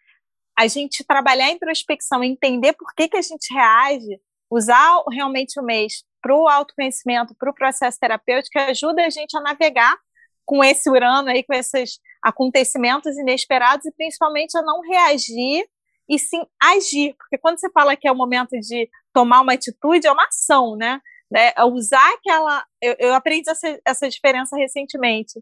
a 0.58 0.68
gente 0.68 1.04
trabalhar 1.06 1.46
a 1.46 1.52
introspecção, 1.52 2.24
entender 2.24 2.74
por 2.74 2.94
que, 2.94 3.08
que 3.08 3.18
a 3.18 3.22
gente 3.22 3.54
reage, 3.54 4.20
usar 4.50 5.02
realmente 5.10 5.60
o 5.60 5.64
mês 5.64 6.04
para 6.22 6.36
o 6.36 6.48
autoconhecimento, 6.48 7.34
para 7.36 7.50
o 7.50 7.56
processo 7.56 7.98
terapêutico, 8.00 8.60
ajuda 8.60 9.06
a 9.06 9.10
gente 9.10 9.36
a 9.36 9.42
navegar 9.42 9.98
com 10.46 10.64
esse 10.64 10.90
Urano 10.90 11.30
aí, 11.30 11.44
com 11.44 11.54
esses 11.54 12.00
acontecimentos 12.22 13.18
inesperados 13.18 13.86
e 13.86 13.92
principalmente 13.94 14.58
a 14.58 14.62
não 14.62 14.82
reagir 14.82 15.66
e 16.10 16.20
sim 16.20 16.46
agir, 16.62 17.16
porque 17.18 17.38
quando 17.38 17.58
você 17.58 17.72
fala 17.72 17.96
que 17.96 18.08
é 18.08 18.12
o 18.12 18.16
momento 18.16 18.52
de 18.60 18.90
tomar 19.14 19.42
uma 19.42 19.54
atitude, 19.54 20.08
é 20.08 20.12
uma 20.12 20.26
ação, 20.26 20.76
né? 20.76 21.00
É 21.34 21.64
usar 21.64 22.14
aquela. 22.14 22.66
Eu, 22.82 22.96
eu 23.00 23.14
aprendi 23.14 23.50
essa, 23.50 23.80
essa 23.86 24.10
diferença 24.10 24.58
recentemente 24.58 25.40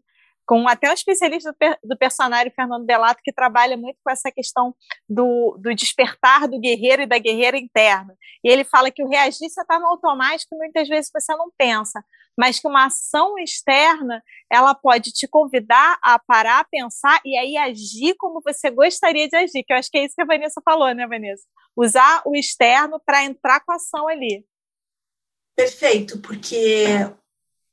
com 0.50 0.66
até 0.66 0.90
um 0.90 0.92
especialista 0.92 1.52
do, 1.52 1.90
do 1.90 1.96
personagem, 1.96 2.50
Fernando 2.50 2.84
Delato, 2.84 3.20
que 3.22 3.32
trabalha 3.32 3.76
muito 3.76 3.98
com 4.02 4.10
essa 4.10 4.32
questão 4.32 4.74
do, 5.08 5.56
do 5.60 5.72
despertar 5.72 6.48
do 6.48 6.58
guerreiro 6.58 7.02
e 7.02 7.06
da 7.06 7.18
guerreira 7.18 7.56
interna. 7.56 8.16
E 8.42 8.48
ele 8.48 8.64
fala 8.64 8.90
que 8.90 9.00
o 9.00 9.08
reagir 9.08 9.48
você 9.48 9.60
está 9.60 9.78
no 9.78 9.86
automático, 9.86 10.56
muitas 10.56 10.88
vezes 10.88 11.08
você 11.14 11.36
não 11.36 11.52
pensa, 11.56 12.04
mas 12.36 12.58
que 12.58 12.66
uma 12.66 12.86
ação 12.86 13.38
externa 13.38 14.20
ela 14.50 14.74
pode 14.74 15.12
te 15.12 15.28
convidar 15.28 15.96
a 16.02 16.18
parar, 16.18 16.66
pensar 16.68 17.20
e 17.24 17.38
aí 17.38 17.56
agir 17.56 18.16
como 18.18 18.40
você 18.44 18.70
gostaria 18.70 19.28
de 19.28 19.36
agir, 19.36 19.62
que 19.62 19.72
eu 19.72 19.76
acho 19.76 19.88
que 19.88 19.98
é 19.98 20.04
isso 20.04 20.16
que 20.16 20.22
a 20.22 20.26
Vanessa 20.26 20.60
falou, 20.64 20.92
né, 20.92 21.06
Vanessa? 21.06 21.44
Usar 21.82 22.22
o 22.26 22.36
externo 22.36 23.00
para 23.04 23.24
entrar 23.24 23.60
com 23.60 23.72
a 23.72 23.76
ação 23.76 24.06
ali. 24.06 24.44
Perfeito, 25.56 26.18
porque 26.18 26.84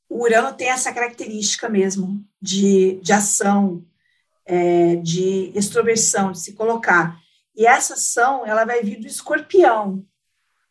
o 0.08 0.22
Urano 0.22 0.56
tem 0.56 0.70
essa 0.70 0.92
característica 0.92 1.68
mesmo 1.68 2.24
de, 2.40 2.98
de 3.02 3.12
ação, 3.12 3.84
é, 4.46 4.96
de 4.96 5.52
extroversão, 5.54 6.32
de 6.32 6.40
se 6.40 6.54
colocar. 6.54 7.20
E 7.54 7.66
essa 7.66 7.94
ação 7.94 8.46
ela 8.46 8.64
vai 8.64 8.82
vir 8.82 8.98
do 8.98 9.06
escorpião, 9.06 10.02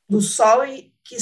do 0.09 0.19
Sol 0.19 0.65
e, 0.65 0.91
que, 1.03 1.17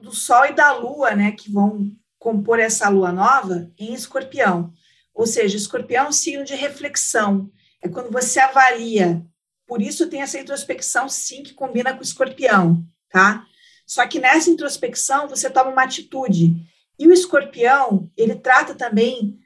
do 0.00 0.12
Sol 0.12 0.46
e 0.46 0.54
da 0.54 0.72
Lua, 0.72 1.14
né, 1.14 1.32
que 1.32 1.50
vão 1.50 1.92
compor 2.18 2.58
essa 2.58 2.88
Lua 2.88 3.12
nova 3.12 3.70
em 3.78 3.92
escorpião. 3.92 4.72
Ou 5.14 5.26
seja, 5.26 5.56
escorpião 5.56 6.06
é 6.06 6.08
um 6.08 6.12
signo 6.12 6.44
de 6.44 6.54
reflexão, 6.54 7.50
é 7.82 7.88
quando 7.88 8.10
você 8.10 8.40
avalia. 8.40 9.22
Por 9.68 9.82
isso 9.82 10.08
tem 10.08 10.22
essa 10.22 10.38
introspecção, 10.40 11.10
sim, 11.10 11.42
que 11.42 11.52
combina 11.52 11.92
com 11.92 12.00
o 12.00 12.02
escorpião, 12.02 12.82
tá? 13.10 13.44
Só 13.86 14.06
que 14.06 14.18
nessa 14.18 14.48
introspecção 14.48 15.28
você 15.28 15.50
toma 15.50 15.70
uma 15.70 15.82
atitude. 15.82 16.56
E 16.98 17.06
o 17.06 17.12
escorpião, 17.12 18.10
ele 18.16 18.34
trata 18.34 18.74
também 18.74 19.38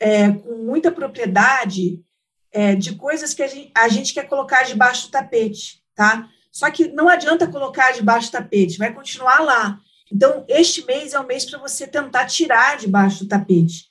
é, 0.00 0.32
com 0.32 0.56
muita 0.64 0.90
propriedade 0.90 2.02
é, 2.50 2.74
de 2.74 2.94
coisas 2.94 3.34
que 3.34 3.42
a 3.42 3.46
gente, 3.46 3.70
a 3.76 3.88
gente 3.88 4.14
quer 4.14 4.26
colocar 4.26 4.62
debaixo 4.62 5.08
do 5.08 5.10
tapete, 5.10 5.82
tá? 5.94 6.28
Só 6.50 6.70
que 6.70 6.88
não 6.88 7.06
adianta 7.06 7.46
colocar 7.46 7.92
debaixo 7.92 8.30
do 8.30 8.32
tapete, 8.32 8.78
vai 8.78 8.94
continuar 8.94 9.40
lá. 9.40 9.78
Então, 10.10 10.42
este 10.48 10.86
mês 10.86 11.12
é 11.12 11.20
um 11.20 11.26
mês 11.26 11.44
para 11.44 11.58
você 11.58 11.86
tentar 11.86 12.24
tirar 12.24 12.78
debaixo 12.78 13.24
do 13.24 13.28
tapete. 13.28 13.90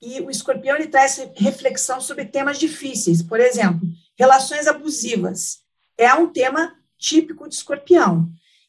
E 0.00 0.20
o 0.20 0.30
escorpião 0.30 0.76
ele 0.76 0.86
traz 0.86 1.18
reflexão 1.34 2.00
sobre 2.00 2.24
temas 2.24 2.58
difíceis, 2.58 3.20
por 3.20 3.40
exemplo, 3.40 3.80
relações 4.16 4.66
abusivas. 4.66 5.60
É 5.96 6.12
um 6.14 6.28
tema 6.28 6.74
típico 6.98 7.48
de 7.48 7.54
escorpião. 7.54 8.28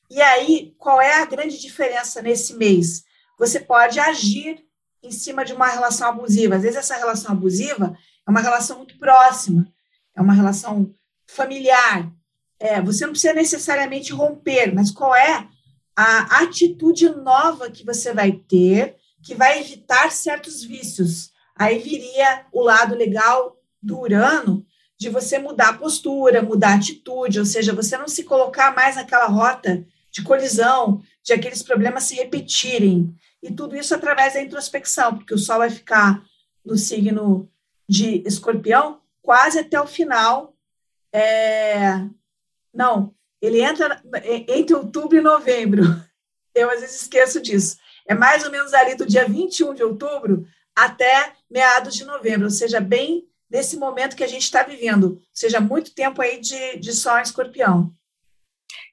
E 0.09 0.21
aí, 0.21 0.75
qual 0.77 1.01
é 1.01 1.21
a 1.21 1.25
grande 1.25 1.59
diferença 1.59 2.21
nesse 2.21 2.55
mês? 2.55 3.03
você 3.37 3.59
pode 3.59 3.99
agir 3.99 4.63
em 5.03 5.11
cima 5.11 5.45
de 5.45 5.53
uma 5.53 5.67
relação 5.67 6.07
abusiva. 6.07 6.55
Às 6.55 6.63
vezes, 6.63 6.77
essa 6.77 6.95
relação 6.95 7.31
abusiva 7.31 7.97
é 8.25 8.31
uma 8.31 8.39
relação 8.39 8.77
muito 8.77 8.97
próxima, 8.97 9.67
é 10.15 10.21
uma 10.21 10.33
relação 10.33 10.93
familiar. 11.27 12.11
É, 12.59 12.81
você 12.81 13.05
não 13.05 13.11
precisa 13.11 13.33
necessariamente 13.33 14.13
romper, 14.13 14.73
mas 14.73 14.89
qual 14.89 15.15
é 15.15 15.47
a 15.95 16.41
atitude 16.41 17.09
nova 17.09 17.69
que 17.69 17.85
você 17.85 18.13
vai 18.13 18.31
ter 18.31 18.95
que 19.21 19.35
vai 19.35 19.59
evitar 19.59 20.11
certos 20.11 20.63
vícios? 20.63 21.31
Aí 21.55 21.79
viria 21.79 22.45
o 22.51 22.61
lado 22.61 22.95
legal 22.95 23.57
do 23.81 23.99
Urano 23.99 24.65
de 24.97 25.09
você 25.09 25.37
mudar 25.37 25.69
a 25.69 25.77
postura, 25.77 26.41
mudar 26.41 26.69
a 26.69 26.75
atitude, 26.75 27.39
ou 27.39 27.45
seja, 27.45 27.73
você 27.73 27.97
não 27.97 28.07
se 28.07 28.23
colocar 28.23 28.73
mais 28.73 28.95
naquela 28.95 29.27
rota 29.27 29.85
de 30.11 30.23
colisão, 30.23 31.01
de 31.21 31.33
aqueles 31.33 31.61
problemas 31.61 32.03
se 32.03 32.15
repetirem. 32.15 33.13
E 33.43 33.51
tudo 33.51 33.75
isso 33.75 33.93
através 33.93 34.33
da 34.33 34.41
introspecção, 34.41 35.17
porque 35.17 35.33
o 35.33 35.37
Sol 35.37 35.57
vai 35.57 35.69
ficar 35.69 36.23
no 36.63 36.77
signo 36.77 37.49
de 37.87 38.23
escorpião 38.25 39.01
quase 39.21 39.59
até 39.59 39.79
o 39.79 39.87
final. 39.87 40.55
É... 41.13 42.05
Não, 42.73 43.13
ele 43.41 43.61
entra 43.61 44.01
entre 44.47 44.75
outubro 44.75 45.17
e 45.17 45.21
novembro. 45.21 45.83
Eu 46.55 46.69
às 46.69 46.79
vezes 46.79 47.01
esqueço 47.01 47.41
disso. 47.41 47.77
É 48.07 48.15
mais 48.15 48.45
ou 48.45 48.51
menos 48.51 48.73
ali 48.73 48.95
do 48.95 49.05
dia 49.05 49.27
21 49.27 49.73
de 49.73 49.83
outubro 49.83 50.47
até 50.73 51.33
meados 51.49 51.95
de 51.95 52.05
novembro, 52.05 52.45
ou 52.45 52.51
seja, 52.51 52.79
bem 52.79 53.27
nesse 53.49 53.77
momento 53.77 54.15
que 54.15 54.23
a 54.23 54.27
gente 54.27 54.43
está 54.43 54.63
vivendo, 54.63 55.13
ou 55.13 55.21
seja, 55.33 55.59
muito 55.59 55.93
tempo 55.93 56.21
aí 56.21 56.39
de, 56.39 56.77
de 56.77 56.93
Sol 56.93 57.17
em 57.19 57.21
escorpião. 57.21 57.93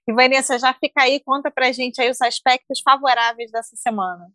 E 0.07 0.13
Vanessa, 0.13 0.59
já 0.59 0.75
fica 0.75 1.03
aí, 1.03 1.21
conta 1.21 1.51
pra 1.51 1.73
gente 1.73 2.01
aí 2.01 2.11
os 2.11 2.21
aspectos 2.21 2.81
favoráveis 2.81 3.51
dessa 3.51 3.77
semana 3.77 4.27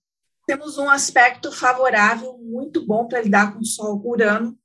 temos 0.47 0.77
um 0.77 0.89
aspecto 0.89 1.51
favorável 1.51 2.37
muito 2.37 2.85
bom 2.85 3.05
para 3.05 3.19
lidar 3.19 3.53
com 3.53 3.59
o 3.59 3.65
Sol 3.65 4.01
com 4.01 4.11
Urano, 4.11 4.57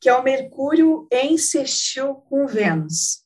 que 0.00 0.08
é 0.08 0.14
o 0.14 0.22
Mercúrio 0.22 1.06
em 1.12 1.36
sextil 1.36 2.14
com 2.14 2.46
Vênus. 2.46 3.22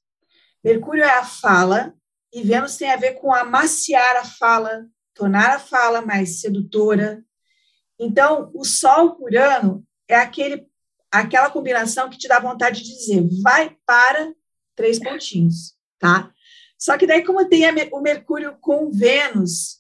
Mercúrio 0.65 1.05
é 1.05 1.19
a 1.19 1.25
fala 1.25 1.95
e 2.33 2.43
Vênus 2.43 2.77
tem 2.77 2.91
a 2.91 2.97
ver 2.97 3.13
com 3.13 3.33
amaciar 3.33 4.17
a 4.17 4.25
fala, 4.25 4.85
tornar 5.15 5.51
a 5.51 5.59
fala 5.61 6.03
mais 6.03 6.41
sedutora. 6.41 7.25
Então, 8.01 8.51
o 8.53 8.65
Sol 8.65 9.15
com 9.15 9.23
Urano 9.23 9.87
é 10.09 10.17
aquele, 10.17 10.69
aquela 11.11 11.51
combinação 11.51 12.09
que 12.11 12.19
te 12.19 12.29
dá 12.29 12.39
vontade 12.39 12.83
de 12.83 12.91
dizer, 12.91 13.27
vai 13.43 13.77
para 13.87 14.33
três 14.75 14.99
pontinhos, 14.99 15.75
tá? 15.99 16.31
Só 16.79 16.99
que 16.99 17.07
daí, 17.07 17.25
como 17.25 17.49
tem 17.49 17.65
o 17.93 18.01
Mercúrio 18.01 18.57
com 18.61 18.91
Vênus, 18.91 19.79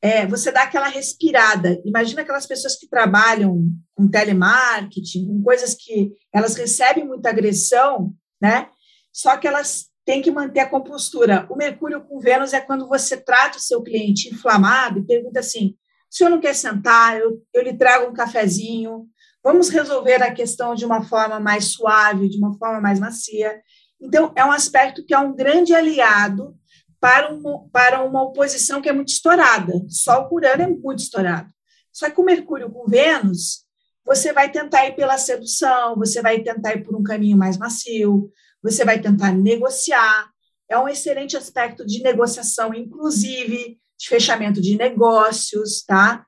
é, 0.00 0.26
você 0.26 0.52
dá 0.52 0.62
aquela 0.62 0.86
respirada. 0.86 1.80
Imagina 1.84 2.22
aquelas 2.22 2.46
pessoas 2.46 2.76
que 2.76 2.88
trabalham 2.88 3.68
com 3.94 4.08
telemarketing, 4.08 5.26
com 5.26 5.42
coisas 5.42 5.74
que 5.74 6.12
elas 6.32 6.54
recebem 6.54 7.04
muita 7.04 7.30
agressão, 7.30 8.14
né? 8.40 8.68
Só 9.12 9.36
que 9.36 9.48
elas 9.48 9.88
tem 10.04 10.22
que 10.22 10.30
manter 10.30 10.60
a 10.60 10.68
compostura. 10.68 11.46
O 11.50 11.56
Mercúrio 11.56 12.00
com 12.00 12.18
Vênus 12.18 12.54
é 12.54 12.60
quando 12.62 12.88
você 12.88 13.14
trata 13.14 13.58
o 13.58 13.60
seu 13.60 13.82
cliente 13.82 14.32
inflamado 14.32 15.00
e 15.00 15.06
pergunta 15.06 15.40
assim: 15.40 15.76
o 16.10 16.14
senhor 16.14 16.30
não 16.30 16.40
quer 16.40 16.54
sentar? 16.54 17.18
Eu, 17.18 17.42
eu 17.52 17.62
lhe 17.62 17.76
trago 17.76 18.10
um 18.10 18.14
cafezinho. 18.14 19.06
Vamos 19.42 19.68
resolver 19.68 20.22
a 20.22 20.34
questão 20.34 20.74
de 20.74 20.84
uma 20.84 21.02
forma 21.02 21.38
mais 21.38 21.72
suave, 21.72 22.28
de 22.28 22.38
uma 22.38 22.56
forma 22.58 22.80
mais 22.80 22.98
macia. 22.98 23.60
Então, 24.00 24.32
é 24.36 24.44
um 24.44 24.52
aspecto 24.52 25.04
que 25.04 25.14
é 25.14 25.18
um 25.18 25.34
grande 25.34 25.74
aliado 25.74 26.56
para 27.00 27.32
uma, 27.32 27.68
para 27.70 28.04
uma 28.04 28.22
oposição 28.22 28.80
que 28.80 28.88
é 28.88 28.92
muito 28.92 29.08
estourada. 29.08 29.72
Sol 29.88 30.28
por 30.28 30.44
ano 30.44 30.62
é 30.62 30.68
muito 30.68 31.00
estourado. 31.00 31.48
Só 31.92 32.10
que 32.10 32.20
o 32.20 32.24
Mercúrio 32.24 32.70
com 32.70 32.86
Vênus, 32.86 33.64
você 34.04 34.32
vai 34.32 34.50
tentar 34.50 34.86
ir 34.86 34.96
pela 34.96 35.18
sedução, 35.18 35.96
você 35.96 36.22
vai 36.22 36.40
tentar 36.40 36.74
ir 36.74 36.84
por 36.84 36.96
um 36.96 37.02
caminho 37.02 37.36
mais 37.36 37.56
macio, 37.56 38.30
você 38.62 38.84
vai 38.84 39.00
tentar 39.00 39.32
negociar. 39.32 40.30
É 40.68 40.78
um 40.78 40.88
excelente 40.88 41.36
aspecto 41.36 41.84
de 41.86 42.02
negociação, 42.02 42.74
inclusive 42.74 43.78
de 43.98 44.08
fechamento 44.08 44.60
de 44.60 44.76
negócios, 44.76 45.82
tá? 45.82 46.24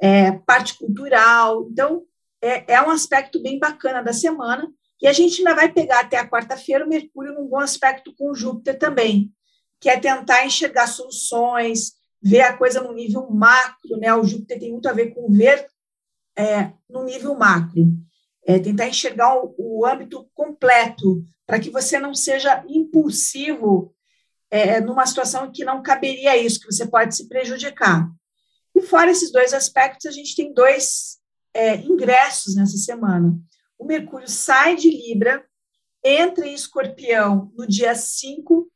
É, 0.00 0.32
parte 0.32 0.78
cultural. 0.78 1.68
Então, 1.70 2.02
é, 2.42 2.74
é 2.74 2.82
um 2.82 2.90
aspecto 2.90 3.42
bem 3.42 3.58
bacana 3.58 4.02
da 4.02 4.12
semana. 4.12 4.68
E 5.00 5.06
a 5.06 5.12
gente 5.12 5.38
ainda 5.38 5.54
vai 5.54 5.72
pegar 5.72 6.00
até 6.00 6.18
a 6.18 6.28
quarta-feira 6.28 6.84
o 6.84 6.88
Mercúrio 6.88 7.34
num 7.34 7.46
bom 7.46 7.58
aspecto 7.58 8.14
com 8.16 8.34
Júpiter 8.34 8.78
também, 8.78 9.32
que 9.80 9.88
é 9.88 9.98
tentar 9.98 10.44
enxergar 10.44 10.86
soluções, 10.86 11.92
ver 12.22 12.42
a 12.42 12.56
coisa 12.56 12.82
no 12.82 12.92
nível 12.92 13.30
macro, 13.30 13.96
né? 13.98 14.14
O 14.14 14.24
Júpiter 14.24 14.58
tem 14.58 14.72
muito 14.72 14.88
a 14.88 14.92
ver 14.92 15.14
com 15.14 15.30
ver 15.30 15.66
é, 16.36 16.72
no 16.88 17.04
nível 17.04 17.34
macro, 17.34 17.82
é 18.44 18.58
tentar 18.58 18.88
enxergar 18.88 19.36
o, 19.36 19.54
o 19.58 19.86
âmbito 19.86 20.28
completo, 20.34 21.24
para 21.46 21.58
que 21.58 21.70
você 21.70 21.98
não 21.98 22.14
seja 22.14 22.62
impulsivo 22.68 23.94
é, 24.50 24.80
numa 24.80 25.06
situação 25.06 25.50
que 25.50 25.64
não 25.64 25.82
caberia 25.82 26.36
isso, 26.36 26.60
que 26.60 26.70
você 26.70 26.86
pode 26.86 27.16
se 27.16 27.28
prejudicar. 27.28 28.08
E 28.74 28.82
fora 28.82 29.10
esses 29.10 29.32
dois 29.32 29.54
aspectos, 29.54 30.06
a 30.06 30.10
gente 30.10 30.36
tem 30.36 30.52
dois 30.52 31.19
é, 31.54 31.76
ingressos 31.76 32.54
nessa 32.54 32.76
semana. 32.76 33.38
O 33.78 33.84
Mercúrio 33.84 34.28
sai 34.28 34.76
de 34.76 34.90
Libra, 34.90 35.44
entra 36.04 36.46
em 36.46 36.54
Escorpião 36.54 37.52
no 37.56 37.66
dia 37.66 37.94
5, 37.94 38.70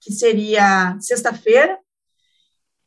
que 0.00 0.12
seria 0.12 0.98
sexta-feira, 1.00 1.78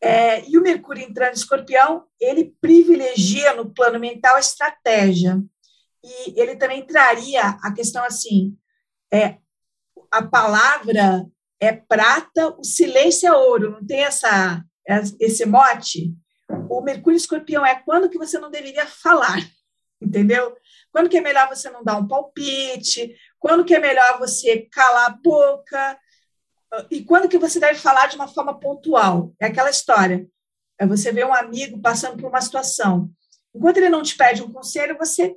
é, 0.03 0.45
e 0.49 0.57
o 0.57 0.61
Mercúrio 0.61 1.01
entrando 1.01 1.31
em 1.31 1.37
Escorpião, 1.37 2.03
ele 2.19 2.53
privilegia 2.59 3.55
no 3.55 3.73
plano 3.73 3.97
mental 3.97 4.35
a 4.35 4.39
estratégia. 4.39 5.41
E 6.03 6.37
ele 6.37 6.57
também 6.57 6.85
traria 6.85 7.41
a 7.61 7.73
questão 7.73 8.03
assim: 8.03 8.57
é, 9.13 9.37
a 10.11 10.21
palavra 10.21 11.25
é 11.57 11.71
prata, 11.71 12.49
o 12.59 12.65
silêncio 12.65 13.29
é 13.29 13.31
ouro, 13.31 13.71
não 13.71 13.85
tem 13.85 14.03
essa, 14.03 14.61
esse 15.21 15.45
mote? 15.45 16.13
O 16.77 16.81
Mercúrio 16.81 17.17
Escorpião 17.17 17.65
é 17.65 17.75
quando 17.75 18.09
que 18.09 18.17
você 18.17 18.39
não 18.39 18.49
deveria 18.49 18.85
falar, 18.87 19.37
entendeu? 20.01 20.57
Quando 20.91 21.07
que 21.07 21.17
é 21.17 21.21
melhor 21.21 21.47
você 21.47 21.69
não 21.69 21.83
dar 21.83 21.97
um 21.97 22.07
palpite, 22.07 23.15
quando 23.39 23.63
que 23.63 23.75
é 23.75 23.79
melhor 23.79 24.17
você 24.17 24.67
calar 24.71 25.11
a 25.11 25.15
boca, 25.15 25.99
e 26.89 27.03
quando 27.03 27.29
que 27.29 27.37
você 27.37 27.59
deve 27.59 27.77
falar 27.77 28.07
de 28.07 28.15
uma 28.15 28.27
forma 28.27 28.59
pontual? 28.59 29.33
É 29.39 29.45
aquela 29.45 29.69
história. 29.69 30.27
É 30.79 30.87
você 30.87 31.11
ver 31.11 31.25
um 31.25 31.33
amigo 31.33 31.79
passando 31.79 32.17
por 32.17 32.27
uma 32.27 32.41
situação. 32.41 33.11
Enquanto 33.53 33.77
ele 33.77 33.89
não 33.89 34.01
te 34.01 34.17
pede 34.17 34.41
um 34.41 34.51
conselho, 34.51 34.97
você 34.97 35.35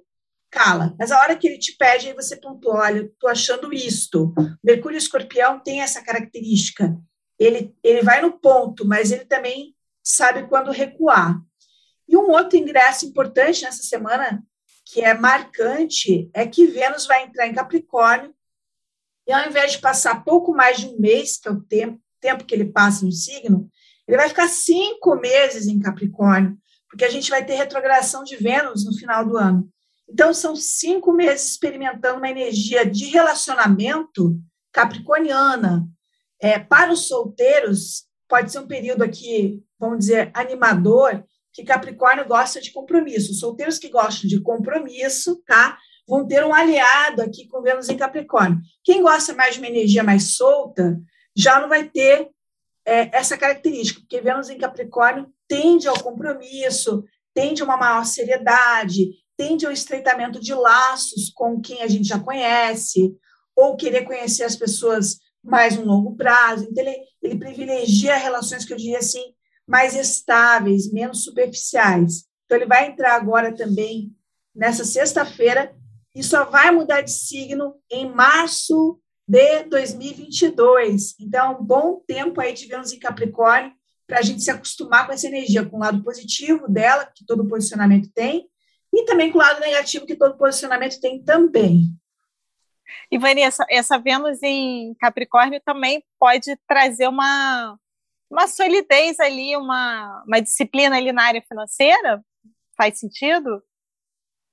cala. 0.50 0.94
Mas 0.98 1.12
a 1.12 1.20
hora 1.20 1.36
que 1.36 1.46
ele 1.46 1.58
te 1.58 1.76
pede, 1.76 2.08
aí 2.08 2.14
você 2.14 2.36
pontua, 2.36 2.76
olha, 2.76 3.00
estou 3.02 3.28
achando 3.28 3.72
isto. 3.74 4.32
Mercúrio 4.64 4.96
Escorpião 4.96 5.60
tem 5.60 5.82
essa 5.82 6.02
característica. 6.02 6.96
Ele, 7.38 7.76
ele 7.84 8.00
vai 8.00 8.22
no 8.22 8.32
ponto, 8.32 8.86
mas 8.86 9.12
ele 9.12 9.26
também 9.26 9.75
sabe 10.06 10.46
quando 10.46 10.70
recuar. 10.70 11.40
E 12.08 12.16
um 12.16 12.30
outro 12.30 12.56
ingresso 12.56 13.04
importante 13.04 13.64
nessa 13.64 13.82
semana, 13.82 14.40
que 14.84 15.00
é 15.00 15.12
marcante, 15.12 16.30
é 16.32 16.46
que 16.46 16.66
Vênus 16.66 17.06
vai 17.06 17.24
entrar 17.24 17.48
em 17.48 17.54
Capricórnio 17.54 18.32
e 19.26 19.32
ao 19.32 19.48
invés 19.48 19.72
de 19.72 19.78
passar 19.78 20.22
pouco 20.22 20.54
mais 20.54 20.78
de 20.78 20.86
um 20.86 21.00
mês, 21.00 21.36
que 21.36 21.48
é 21.48 21.50
o 21.50 21.60
tempo, 21.60 22.00
tempo 22.20 22.44
que 22.44 22.54
ele 22.54 22.66
passa 22.66 23.04
no 23.04 23.10
signo, 23.10 23.68
ele 24.06 24.16
vai 24.16 24.28
ficar 24.28 24.46
cinco 24.46 25.16
meses 25.16 25.66
em 25.66 25.80
Capricórnio, 25.80 26.56
porque 26.88 27.04
a 27.04 27.10
gente 27.10 27.28
vai 27.28 27.44
ter 27.44 27.54
retrogradação 27.54 28.22
de 28.22 28.36
Vênus 28.36 28.84
no 28.84 28.96
final 28.96 29.26
do 29.26 29.36
ano. 29.36 29.68
Então, 30.08 30.32
são 30.32 30.54
cinco 30.54 31.12
meses 31.12 31.50
experimentando 31.50 32.18
uma 32.18 32.30
energia 32.30 32.86
de 32.86 33.06
relacionamento 33.06 34.40
capricorniana. 34.72 35.84
É, 36.40 36.60
para 36.60 36.92
os 36.92 37.08
solteiros, 37.08 38.06
pode 38.28 38.52
ser 38.52 38.58
um 38.58 38.66
período 38.66 39.02
aqui, 39.02 39.62
vamos 39.78 39.98
dizer, 40.00 40.30
animador, 40.34 41.24
que 41.52 41.64
Capricórnio 41.64 42.26
gosta 42.26 42.60
de 42.60 42.70
compromisso. 42.72 43.32
Os 43.32 43.40
solteiros 43.40 43.78
que 43.78 43.88
gostam 43.88 44.28
de 44.28 44.40
compromisso, 44.40 45.42
tá? 45.46 45.78
vão 46.06 46.26
ter 46.26 46.44
um 46.44 46.54
aliado 46.54 47.20
aqui 47.22 47.48
com 47.48 47.62
Vênus 47.62 47.88
em 47.88 47.96
Capricórnio. 47.96 48.60
Quem 48.84 49.02
gosta 49.02 49.34
mais 49.34 49.54
de 49.54 49.60
uma 49.60 49.68
energia 49.68 50.04
mais 50.04 50.36
solta 50.36 50.98
já 51.34 51.60
não 51.60 51.68
vai 51.68 51.88
ter 51.88 52.30
é, 52.84 53.16
essa 53.16 53.36
característica, 53.36 54.00
porque 54.00 54.20
Vênus 54.20 54.48
em 54.48 54.58
Capricórnio 54.58 55.26
tende 55.48 55.88
ao 55.88 56.00
compromisso, 56.00 57.04
tende 57.34 57.60
a 57.60 57.64
uma 57.64 57.76
maior 57.76 58.04
seriedade, 58.04 59.10
tende 59.36 59.66
ao 59.66 59.72
estreitamento 59.72 60.40
de 60.40 60.54
laços 60.54 61.30
com 61.34 61.60
quem 61.60 61.82
a 61.82 61.88
gente 61.88 62.08
já 62.08 62.18
conhece, 62.18 63.14
ou 63.54 63.76
querer 63.76 64.04
conhecer 64.04 64.44
as 64.44 64.54
pessoas 64.54 65.18
mais 65.46 65.76
um 65.78 65.84
longo 65.84 66.16
prazo. 66.16 66.66
Então, 66.70 66.84
ele, 66.84 66.96
ele 67.22 67.38
privilegia 67.38 68.16
relações 68.16 68.64
que 68.64 68.72
eu 68.72 68.76
diria 68.76 68.98
assim, 68.98 69.34
mais 69.66 69.94
estáveis, 69.94 70.92
menos 70.92 71.24
superficiais. 71.24 72.24
Então, 72.44 72.58
ele 72.58 72.66
vai 72.66 72.88
entrar 72.88 73.14
agora 73.14 73.54
também, 73.54 74.14
nessa 74.54 74.84
sexta-feira, 74.84 75.74
e 76.14 76.22
só 76.22 76.44
vai 76.44 76.70
mudar 76.70 77.02
de 77.02 77.10
signo 77.10 77.76
em 77.90 78.10
março 78.10 78.98
de 79.28 79.64
2022. 79.64 81.14
Então, 81.20 81.58
um 81.60 81.64
bom 81.64 82.00
tempo 82.06 82.40
aí 82.40 82.52
de 82.52 82.66
Vênus 82.66 82.92
em 82.92 82.98
Capricórnio 82.98 83.72
para 84.06 84.20
a 84.20 84.22
gente 84.22 84.42
se 84.42 84.50
acostumar 84.50 85.06
com 85.06 85.12
essa 85.12 85.26
energia, 85.26 85.66
com 85.66 85.76
o 85.76 85.80
lado 85.80 86.02
positivo 86.02 86.68
dela, 86.68 87.10
que 87.12 87.26
todo 87.26 87.48
posicionamento 87.48 88.08
tem, 88.14 88.48
e 88.94 89.04
também 89.04 89.32
com 89.32 89.38
o 89.38 89.42
lado 89.42 89.60
negativo, 89.60 90.06
que 90.06 90.14
todo 90.14 90.38
posicionamento 90.38 91.00
tem 91.00 91.22
também. 91.22 91.90
E, 93.10 93.18
Vanessa, 93.18 93.64
essa 93.68 93.98
Vênus 93.98 94.42
em 94.42 94.94
Capricórnio 95.00 95.60
também 95.64 96.02
pode 96.18 96.56
trazer 96.68 97.08
uma, 97.08 97.78
uma 98.30 98.46
solidez 98.46 99.18
ali, 99.20 99.56
uma, 99.56 100.22
uma 100.26 100.40
disciplina 100.40 100.96
ali 100.96 101.12
na 101.12 101.24
área 101.24 101.42
financeira? 101.48 102.22
Faz 102.76 102.98
sentido? 102.98 103.62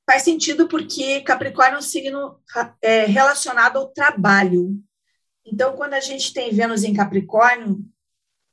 Faz 0.05 0.23
sentido 0.23 0.67
porque 0.67 1.21
Capricórnio 1.21 1.75
é 1.75 1.79
um 1.79 1.81
signo 1.81 2.39
é, 2.81 3.05
relacionado 3.05 3.77
ao 3.77 3.89
trabalho. 3.89 4.77
Então, 5.45 5.75
quando 5.75 5.93
a 5.93 5.99
gente 5.99 6.33
tem 6.33 6.53
Vênus 6.53 6.83
em 6.83 6.93
Capricórnio, 6.93 7.79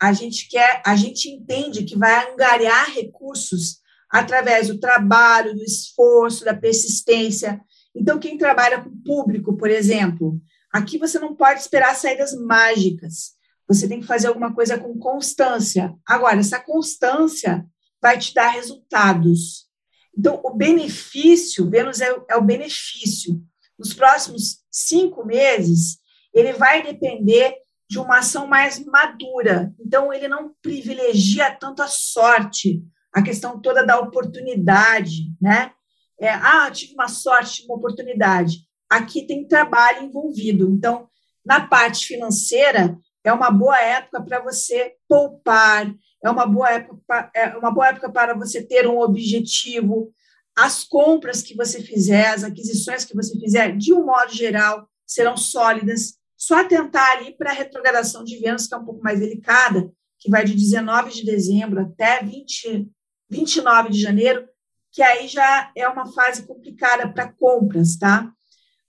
a 0.01 0.12
gente 0.12 0.49
quer, 0.49 0.83
a 0.85 0.97
gente 0.97 1.29
entende 1.29 1.85
que 1.85 1.97
vai 1.97 2.33
angariar 2.33 2.90
recursos 2.90 3.81
através 4.09 4.69
do 4.69 4.81
trabalho, 4.81 5.55
do 5.55 5.62
esforço, 5.62 6.45
da 6.45 6.55
persistência. 6.55 7.61
Então, 7.94 8.18
quem 8.18 8.38
trabalha 8.38 8.83
com 8.83 9.03
público, 9.03 9.57
por 9.57 9.70
exemplo, 9.70 10.40
aqui 10.72 10.98
você 10.98 11.18
não 11.18 11.35
pode 11.35 11.61
esperar 11.61 11.94
saídas 11.94 12.35
mágicas. 12.35 13.33
Você 13.66 13.88
tem 13.88 14.00
que 14.00 14.07
fazer 14.07 14.29
alguma 14.29 14.55
coisa 14.55 14.79
com 14.79 14.98
constância. 14.98 15.94
Agora, 16.07 16.40
essa 16.40 16.59
constância 16.59 17.66
vai 18.00 18.18
te 18.18 18.35
dar 18.35 18.50
resultados. 18.50 19.68
Então, 20.16 20.40
o 20.42 20.55
benefício, 20.55 21.68
Vênus 21.68 22.00
é, 22.00 22.14
é 22.29 22.37
o 22.37 22.42
benefício. 22.42 23.40
Nos 23.79 23.94
próximos 23.94 24.59
cinco 24.70 25.24
meses, 25.24 25.98
ele 26.35 26.53
vai 26.53 26.83
depender 26.83 27.55
de 27.88 27.98
uma 27.98 28.18
ação 28.18 28.46
mais 28.46 28.85
madura. 28.85 29.72
Então, 29.81 30.12
ele 30.12 30.29
não 30.29 30.55
privilegia 30.62 31.50
tanto 31.50 31.83
a 31.83 31.88
sorte, 31.88 32.85
a 33.12 33.22
questão 33.22 33.61
toda 33.61 33.85
da 33.85 33.98
oportunidade, 33.98 35.33
né? 35.40 35.72
É, 36.20 36.28
ah, 36.30 36.70
tive 36.70 36.92
uma 36.94 37.09
sorte, 37.09 37.64
uma 37.64 37.76
oportunidade. 37.76 38.59
Aqui 38.90 39.26
tem 39.26 39.46
trabalho 39.46 40.04
envolvido. 40.04 40.68
Então, 40.70 41.09
na 41.44 41.66
parte 41.66 42.06
financeira, 42.06 42.98
é 43.24 43.33
uma 43.33 43.50
boa 43.50 43.80
época 43.80 44.22
para 44.22 44.40
você 44.40 44.94
poupar, 45.09 45.92
é 46.22 46.30
uma 46.30 46.46
boa 46.46 46.70
época, 46.70 47.30
é 47.35 47.56
uma 47.56 47.70
boa 47.70 47.88
época 47.88 48.11
para 48.11 48.35
você 48.35 48.62
ter 48.62 48.87
um 48.87 48.98
objetivo. 49.00 50.12
As 50.56 50.85
compras 50.85 51.42
que 51.42 51.56
você 51.56 51.80
fizer, 51.80 52.28
as 52.28 52.44
aquisições 52.44 53.04
que 53.04 53.14
você 53.14 53.38
fizer, 53.38 53.76
de 53.76 53.92
um 53.94 54.04
modo 54.04 54.33
geral, 54.33 54.87
serão 55.06 55.37
sólidas. 55.37 56.18
Só 56.37 56.61
atentar 56.61 57.11
ali 57.12 57.37
para 57.37 57.50
a 57.50 57.54
retrogradação 57.54 58.24
de 58.24 58.38
Vênus, 58.38 58.66
que 58.66 58.74
é 58.74 58.78
um 58.78 58.85
pouco 58.85 59.02
mais 59.02 59.20
delicada, 59.20 59.90
que 60.18 60.30
vai 60.30 60.44
de 60.44 60.54
19 60.54 61.11
de 61.11 61.24
dezembro 61.24 61.80
até 61.80 62.22
20, 62.22 62.88
29 63.30 63.90
de 63.90 64.00
janeiro, 64.00 64.46
que 64.92 65.03
aí 65.03 65.29
já 65.29 65.70
é 65.76 65.88
uma 65.88 66.12
fase 66.12 66.46
complicada 66.46 67.12
para 67.12 67.33
compras, 67.33 67.96
tá? 67.96 68.33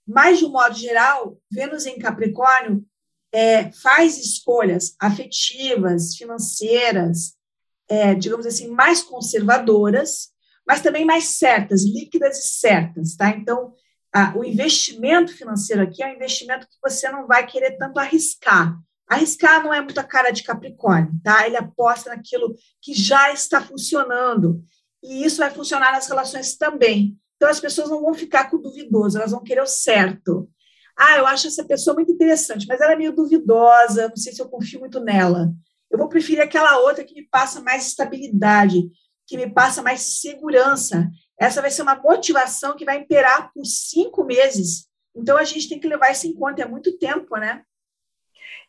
Mas, 0.06 0.38
de 0.38 0.44
um 0.44 0.50
modo 0.50 0.74
geral, 0.74 1.38
Vênus 1.50 1.86
em 1.86 1.98
Capricórnio 1.98 2.84
é, 3.32 3.70
faz 3.72 4.18
escolhas 4.18 4.94
afetivas, 5.00 6.16
financeiras, 6.16 7.34
é, 7.88 8.14
digamos 8.14 8.46
assim, 8.46 8.68
mais 8.68 9.02
conservadoras, 9.02 10.30
mas 10.66 10.80
também 10.80 11.04
mais 11.04 11.24
certas, 11.24 11.82
líquidas 11.84 12.38
e 12.38 12.48
certas, 12.48 13.16
tá? 13.16 13.30
Então, 13.30 13.72
a, 14.12 14.36
o 14.36 14.44
investimento 14.44 15.34
financeiro 15.34 15.82
aqui 15.82 16.02
é 16.02 16.08
um 16.08 16.14
investimento 16.14 16.66
que 16.66 16.76
você 16.82 17.10
não 17.10 17.26
vai 17.26 17.46
querer 17.46 17.76
tanto 17.78 17.98
arriscar. 17.98 18.78
Arriscar 19.08 19.62
não 19.62 19.72
é 19.72 19.80
muita 19.80 20.04
cara 20.04 20.30
de 20.30 20.42
Capricórnio, 20.42 21.12
tá? 21.22 21.46
Ele 21.46 21.56
aposta 21.56 22.10
naquilo 22.10 22.54
que 22.80 22.94
já 22.94 23.32
está 23.32 23.60
funcionando. 23.60 24.62
E 25.02 25.24
isso 25.24 25.38
vai 25.38 25.50
funcionar 25.50 25.92
nas 25.92 26.08
relações 26.08 26.56
também. 26.56 27.18
Então, 27.36 27.50
as 27.50 27.58
pessoas 27.58 27.90
não 27.90 28.00
vão 28.00 28.14
ficar 28.14 28.48
com 28.48 28.56
o 28.56 28.62
duvidoso, 28.62 29.18
elas 29.18 29.32
vão 29.32 29.42
querer 29.42 29.62
o 29.62 29.66
certo. 29.66 30.48
Ah, 30.96 31.16
eu 31.18 31.26
acho 31.26 31.48
essa 31.48 31.64
pessoa 31.64 31.94
muito 31.94 32.12
interessante, 32.12 32.66
mas 32.68 32.80
ela 32.80 32.92
é 32.92 32.96
meio 32.96 33.12
duvidosa, 33.12 34.08
não 34.08 34.16
sei 34.16 34.32
se 34.32 34.40
eu 34.40 34.48
confio 34.48 34.78
muito 34.80 35.00
nela. 35.00 35.52
Eu 35.90 35.98
vou 35.98 36.08
preferir 36.08 36.40
aquela 36.40 36.78
outra 36.78 37.04
que 37.04 37.14
me 37.14 37.26
passa 37.26 37.60
mais 37.60 37.86
estabilidade, 37.86 38.82
que 39.26 39.36
me 39.36 39.50
passa 39.50 39.82
mais 39.82 40.20
segurança. 40.20 41.08
Essa 41.38 41.60
vai 41.60 41.70
ser 41.70 41.82
uma 41.82 41.96
motivação 41.96 42.76
que 42.76 42.84
vai 42.84 42.98
imperar 42.98 43.52
por 43.52 43.64
cinco 43.66 44.24
meses. 44.24 44.86
Então, 45.14 45.36
a 45.36 45.44
gente 45.44 45.68
tem 45.68 45.80
que 45.80 45.88
levar 45.88 46.12
isso 46.12 46.26
em 46.26 46.34
conta, 46.34 46.62
é 46.62 46.66
muito 46.66 46.96
tempo, 46.98 47.36
né? 47.36 47.62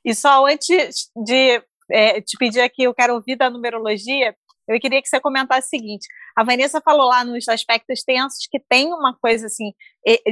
E 0.03 0.13
só 0.13 0.45
antes 0.45 1.09
de 1.15 1.61
é, 1.91 2.19
te 2.21 2.37
pedir 2.37 2.61
aqui, 2.61 2.83
eu 2.83 2.93
quero 2.93 3.13
ouvir 3.13 3.35
da 3.35 3.49
numerologia, 3.49 4.35
eu 4.67 4.79
queria 4.79 5.01
que 5.01 5.07
você 5.07 5.19
comentasse 5.19 5.67
o 5.67 5.69
seguinte: 5.69 6.07
a 6.35 6.43
Vanessa 6.43 6.81
falou 6.81 7.07
lá 7.07 7.23
nos 7.23 7.47
aspectos 7.47 8.03
tensos 8.03 8.47
que 8.49 8.59
tem 8.59 8.93
uma 8.93 9.15
coisa 9.15 9.47
assim 9.47 9.73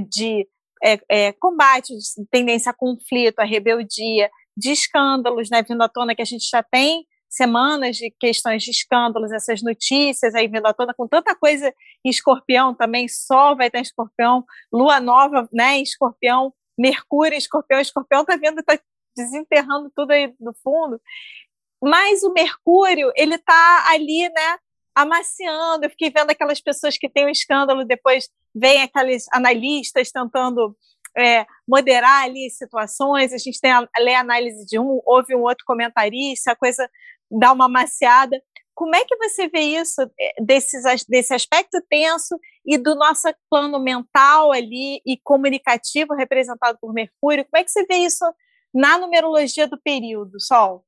de 0.09 0.47
é, 0.83 0.99
é, 1.09 1.31
combate, 1.33 1.93
de 1.95 2.25
tendência 2.29 2.71
a 2.71 2.73
conflito, 2.73 3.39
a 3.39 3.45
rebeldia, 3.45 4.29
de 4.57 4.71
escândalos, 4.71 5.49
né, 5.49 5.63
vindo 5.63 5.81
à 5.81 5.87
tona 5.87 6.15
que 6.15 6.21
a 6.21 6.25
gente 6.25 6.47
já 6.49 6.63
tem 6.63 7.05
semanas 7.29 7.95
de 7.95 8.13
questões 8.19 8.61
de 8.61 8.71
escândalos, 8.71 9.31
essas 9.31 9.61
notícias 9.61 10.35
aí 10.35 10.47
vindo 10.47 10.65
à 10.65 10.73
tona, 10.73 10.93
com 10.93 11.07
tanta 11.07 11.33
coisa 11.33 11.73
em 12.03 12.09
escorpião 12.09 12.75
também, 12.75 13.07
Sol 13.07 13.55
vai 13.55 13.67
estar 13.67 13.79
em 13.79 13.83
escorpião, 13.83 14.43
Lua 14.71 14.99
Nova 14.99 15.47
né, 15.53 15.79
escorpião, 15.79 16.53
Mercúrio 16.77 17.35
em 17.35 17.37
escorpião, 17.37 17.79
escorpião 17.79 18.21
está 18.21 18.35
vindo, 18.35 18.59
está 18.59 18.77
desenterrando 19.15 19.91
tudo 19.95 20.11
aí 20.11 20.33
do 20.39 20.53
fundo. 20.61 20.99
Mas 21.81 22.21
o 22.23 22.33
Mercúrio, 22.33 23.11
ele 23.15 23.35
está 23.35 23.89
ali, 23.89 24.29
né, 24.29 24.57
amaciando. 24.95 25.85
Eu 25.85 25.89
fiquei 25.89 26.09
vendo 26.09 26.29
aquelas 26.29 26.61
pessoas 26.61 26.97
que 26.97 27.09
têm 27.09 27.25
um 27.25 27.29
escândalo, 27.29 27.85
depois 27.85 28.29
vem 28.53 28.81
aqueles 28.81 29.25
analistas 29.31 30.11
tentando 30.11 30.75
é, 31.17 31.45
moderar 31.67 32.23
ali 32.23 32.49
situações. 32.49 33.33
A 33.33 33.37
gente 33.37 33.59
tem 33.59 33.71
a, 33.71 33.79
a 33.79 34.19
análise 34.19 34.65
de 34.65 34.79
um, 34.79 35.01
houve 35.05 35.35
um 35.35 35.41
outro 35.41 35.63
comentarista, 35.65 36.51
a 36.51 36.55
coisa 36.55 36.89
dá 37.29 37.51
uma 37.51 37.69
maciada. 37.69 38.41
Como 38.73 38.95
é 38.95 39.03
que 39.05 39.15
você 39.17 39.47
vê 39.47 39.59
isso, 39.59 40.01
é, 40.19 40.43
desses, 40.43 41.05
desse 41.07 41.33
aspecto 41.33 41.81
tenso 41.89 42.37
e 42.65 42.77
do 42.77 42.95
nosso 42.95 43.27
plano 43.49 43.79
mental 43.79 44.51
ali 44.51 45.01
e 45.05 45.17
comunicativo 45.23 46.13
representado 46.15 46.77
por 46.81 46.93
Mercúrio? 46.93 47.45
Como 47.49 47.61
é 47.61 47.63
que 47.63 47.71
você 47.71 47.85
vê 47.85 47.97
isso 47.97 48.25
na 48.73 48.97
numerologia 48.97 49.67
do 49.67 49.79
período, 49.79 50.39
Sol? 50.39 50.83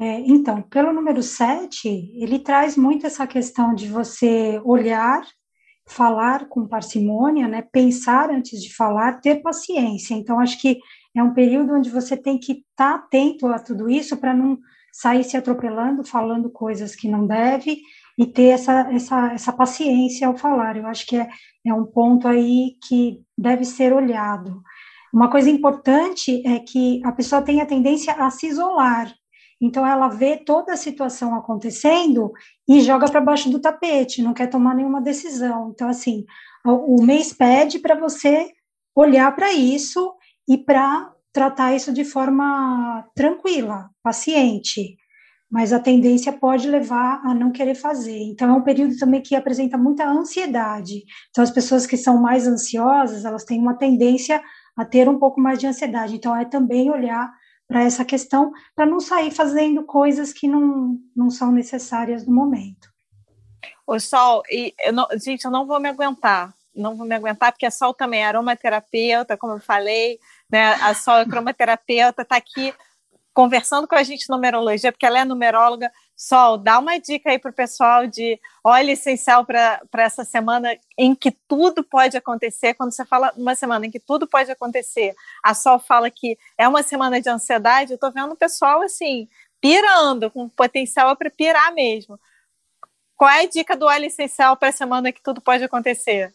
É, 0.00 0.20
então, 0.20 0.62
pelo 0.62 0.92
número 0.92 1.22
7, 1.22 1.88
ele 2.14 2.38
traz 2.38 2.76
muito 2.76 3.06
essa 3.06 3.26
questão 3.26 3.74
de 3.74 3.88
você 3.88 4.60
olhar, 4.64 5.26
falar 5.88 6.48
com 6.48 6.68
parcimônia, 6.68 7.48
né, 7.48 7.62
pensar 7.72 8.30
antes 8.30 8.62
de 8.62 8.74
falar, 8.74 9.20
ter 9.20 9.42
paciência. 9.42 10.14
Então, 10.14 10.38
acho 10.38 10.60
que 10.60 10.78
é 11.16 11.22
um 11.22 11.34
período 11.34 11.74
onde 11.74 11.90
você 11.90 12.16
tem 12.16 12.38
que 12.38 12.52
estar 12.52 12.64
tá 12.76 12.94
atento 12.94 13.46
a 13.48 13.58
tudo 13.58 13.90
isso 13.90 14.16
para 14.16 14.32
não 14.32 14.58
sair 14.92 15.24
se 15.24 15.36
atropelando, 15.36 16.04
falando 16.04 16.50
coisas 16.50 16.94
que 16.94 17.08
não 17.08 17.26
deve 17.26 17.78
e 18.16 18.26
ter 18.26 18.48
essa, 18.48 18.92
essa, 18.92 19.32
essa 19.32 19.52
paciência 19.52 20.26
ao 20.26 20.36
falar. 20.36 20.76
Eu 20.76 20.86
acho 20.86 21.06
que 21.06 21.16
é, 21.16 21.28
é 21.66 21.74
um 21.74 21.84
ponto 21.84 22.28
aí 22.28 22.76
que 22.86 23.20
deve 23.36 23.64
ser 23.64 23.92
olhado. 23.92 24.62
Uma 25.12 25.30
coisa 25.30 25.50
importante 25.50 26.42
é 26.46 26.58
que 26.60 27.00
a 27.04 27.12
pessoa 27.12 27.42
tem 27.42 27.60
a 27.60 27.66
tendência 27.66 28.12
a 28.12 28.30
se 28.30 28.46
isolar. 28.46 29.12
Então, 29.60 29.84
ela 29.84 30.08
vê 30.08 30.36
toda 30.36 30.72
a 30.72 30.76
situação 30.76 31.34
acontecendo 31.34 32.32
e 32.68 32.80
joga 32.80 33.10
para 33.10 33.20
baixo 33.20 33.50
do 33.50 33.60
tapete, 33.60 34.22
não 34.22 34.32
quer 34.32 34.48
tomar 34.48 34.74
nenhuma 34.74 35.00
decisão. 35.00 35.70
Então, 35.74 35.88
assim, 35.88 36.24
o, 36.64 37.02
mês 37.02 37.32
pede 37.32 37.78
para 37.80 37.98
você 37.98 38.48
olhar 38.94 39.34
para 39.34 39.52
isso 39.52 40.14
e 40.48 40.56
para 40.56 41.12
tratar 41.32 41.74
isso 41.74 41.92
de 41.92 42.04
forma 42.04 43.04
tranquila, 43.14 43.90
paciente. 44.02 44.96
Mas 45.50 45.72
a 45.72 45.80
tendência 45.80 46.32
pode 46.32 46.68
levar 46.68 47.22
a 47.24 47.34
não 47.34 47.50
querer 47.50 47.74
fazer. 47.74 48.18
Então, 48.18 48.50
é 48.50 48.52
um 48.52 48.62
período 48.62 48.96
também 48.96 49.22
que 49.22 49.34
apresenta 49.34 49.78
muita 49.78 50.08
ansiedade. 50.08 51.04
Então, 51.30 51.42
as 51.42 51.50
pessoas 51.50 51.86
que 51.86 51.96
são 51.96 52.20
mais 52.20 52.46
ansiosas, 52.46 53.24
elas 53.24 53.44
têm 53.44 53.58
uma 53.58 53.74
tendência 53.74 54.42
a 54.76 54.84
ter 54.84 55.08
um 55.08 55.18
pouco 55.18 55.40
mais 55.40 55.58
de 55.58 55.66
ansiedade. 55.66 56.14
Então, 56.14 56.36
é 56.36 56.44
também 56.44 56.90
olhar 56.90 57.32
para 57.68 57.82
essa 57.82 58.04
questão, 58.04 58.50
para 58.74 58.86
não 58.86 58.98
sair 58.98 59.30
fazendo 59.30 59.84
coisas 59.84 60.32
que 60.32 60.48
não, 60.48 60.98
não 61.14 61.30
são 61.30 61.52
necessárias 61.52 62.26
no 62.26 62.34
momento. 62.34 62.88
O 63.86 64.00
Sol, 64.00 64.42
e 64.50 64.74
eu 64.80 64.92
não, 64.92 65.06
gente, 65.22 65.44
eu 65.44 65.50
não 65.50 65.66
vou 65.66 65.78
me 65.78 65.88
aguentar, 65.88 66.54
não 66.74 66.96
vou 66.96 67.06
me 67.06 67.14
aguentar, 67.14 67.52
porque 67.52 67.66
a 67.66 67.70
Sol 67.70 67.92
também 67.92 68.22
é 68.22 68.26
aromaterapeuta, 68.26 69.36
como 69.36 69.54
eu 69.54 69.60
falei, 69.60 70.18
né? 70.50 70.72
A 70.74 70.94
Sol 70.94 71.18
é 71.18 71.24
cromoterapeuta, 71.28 72.22
está 72.22 72.36
aqui 72.36 72.74
conversando 73.34 73.86
com 73.86 73.94
a 73.94 74.02
gente 74.02 74.28
numerologia, 74.30 74.90
porque 74.90 75.06
ela 75.06 75.20
é 75.20 75.24
numeróloga. 75.24 75.92
Sol, 76.20 76.58
dá 76.58 76.80
uma 76.80 76.98
dica 76.98 77.30
aí 77.30 77.38
para 77.38 77.52
o 77.52 77.54
pessoal 77.54 78.04
de 78.04 78.40
óleo 78.64 78.90
essencial 78.90 79.46
para 79.46 79.80
essa 79.94 80.24
semana 80.24 80.76
em 80.98 81.14
que 81.14 81.30
tudo 81.30 81.84
pode 81.84 82.16
acontecer. 82.16 82.74
Quando 82.74 82.90
você 82.92 83.04
fala 83.06 83.32
uma 83.36 83.54
semana 83.54 83.86
em 83.86 83.90
que 83.90 84.00
tudo 84.00 84.26
pode 84.26 84.50
acontecer, 84.50 85.14
a 85.44 85.54
Sol 85.54 85.78
fala 85.78 86.10
que 86.10 86.36
é 86.58 86.66
uma 86.66 86.82
semana 86.82 87.20
de 87.20 87.28
ansiedade. 87.30 87.92
Eu 87.92 87.94
estou 87.94 88.10
vendo 88.10 88.32
o 88.32 88.36
pessoal 88.36 88.82
assim, 88.82 89.28
pirando, 89.60 90.28
com 90.28 90.48
potencial 90.48 91.14
para 91.16 91.30
pirar 91.30 91.72
mesmo. 91.72 92.18
Qual 93.16 93.30
é 93.30 93.42
a 93.42 93.48
dica 93.48 93.76
do 93.76 93.86
óleo 93.86 94.06
essencial 94.06 94.56
para 94.56 94.70
a 94.70 94.72
semana 94.72 95.12
que 95.12 95.22
tudo 95.22 95.40
pode 95.40 95.62
acontecer? 95.62 96.34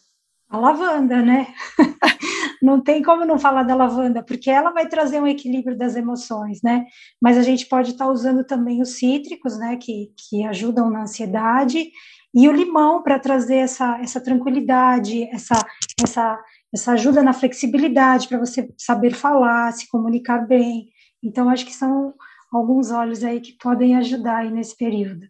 A 0.53 0.57
lavanda, 0.59 1.19
né? 1.19 1.47
não 2.61 2.79
tem 2.79 3.01
como 3.01 3.25
não 3.25 3.39
falar 3.39 3.63
da 3.63 3.73
lavanda, 3.73 4.21
porque 4.21 4.51
ela 4.51 4.69
vai 4.69 4.87
trazer 4.87 5.19
um 5.19 5.25
equilíbrio 5.25 5.75
das 5.75 5.95
emoções, 5.95 6.61
né? 6.61 6.85
Mas 7.19 7.39
a 7.39 7.41
gente 7.41 7.65
pode 7.65 7.89
estar 7.89 8.05
usando 8.07 8.45
também 8.45 8.79
os 8.79 8.99
cítricos, 8.99 9.57
né, 9.57 9.77
que, 9.77 10.13
que 10.15 10.45
ajudam 10.45 10.91
na 10.91 11.01
ansiedade, 11.01 11.89
e 12.31 12.47
o 12.47 12.51
limão 12.51 13.01
para 13.01 13.17
trazer 13.17 13.55
essa, 13.55 13.99
essa 13.99 14.21
tranquilidade, 14.21 15.23
essa, 15.33 15.55
essa, 16.03 16.39
essa 16.71 16.91
ajuda 16.91 17.23
na 17.23 17.33
flexibilidade, 17.33 18.27
para 18.27 18.37
você 18.37 18.71
saber 18.77 19.15
falar, 19.15 19.71
se 19.71 19.89
comunicar 19.89 20.45
bem. 20.45 20.85
Então, 21.23 21.49
acho 21.49 21.65
que 21.65 21.73
são 21.73 22.13
alguns 22.51 22.91
olhos 22.91 23.23
aí 23.23 23.41
que 23.41 23.53
podem 23.53 23.97
ajudar 23.97 24.41
aí 24.41 24.51
nesse 24.51 24.77
período. 24.77 25.25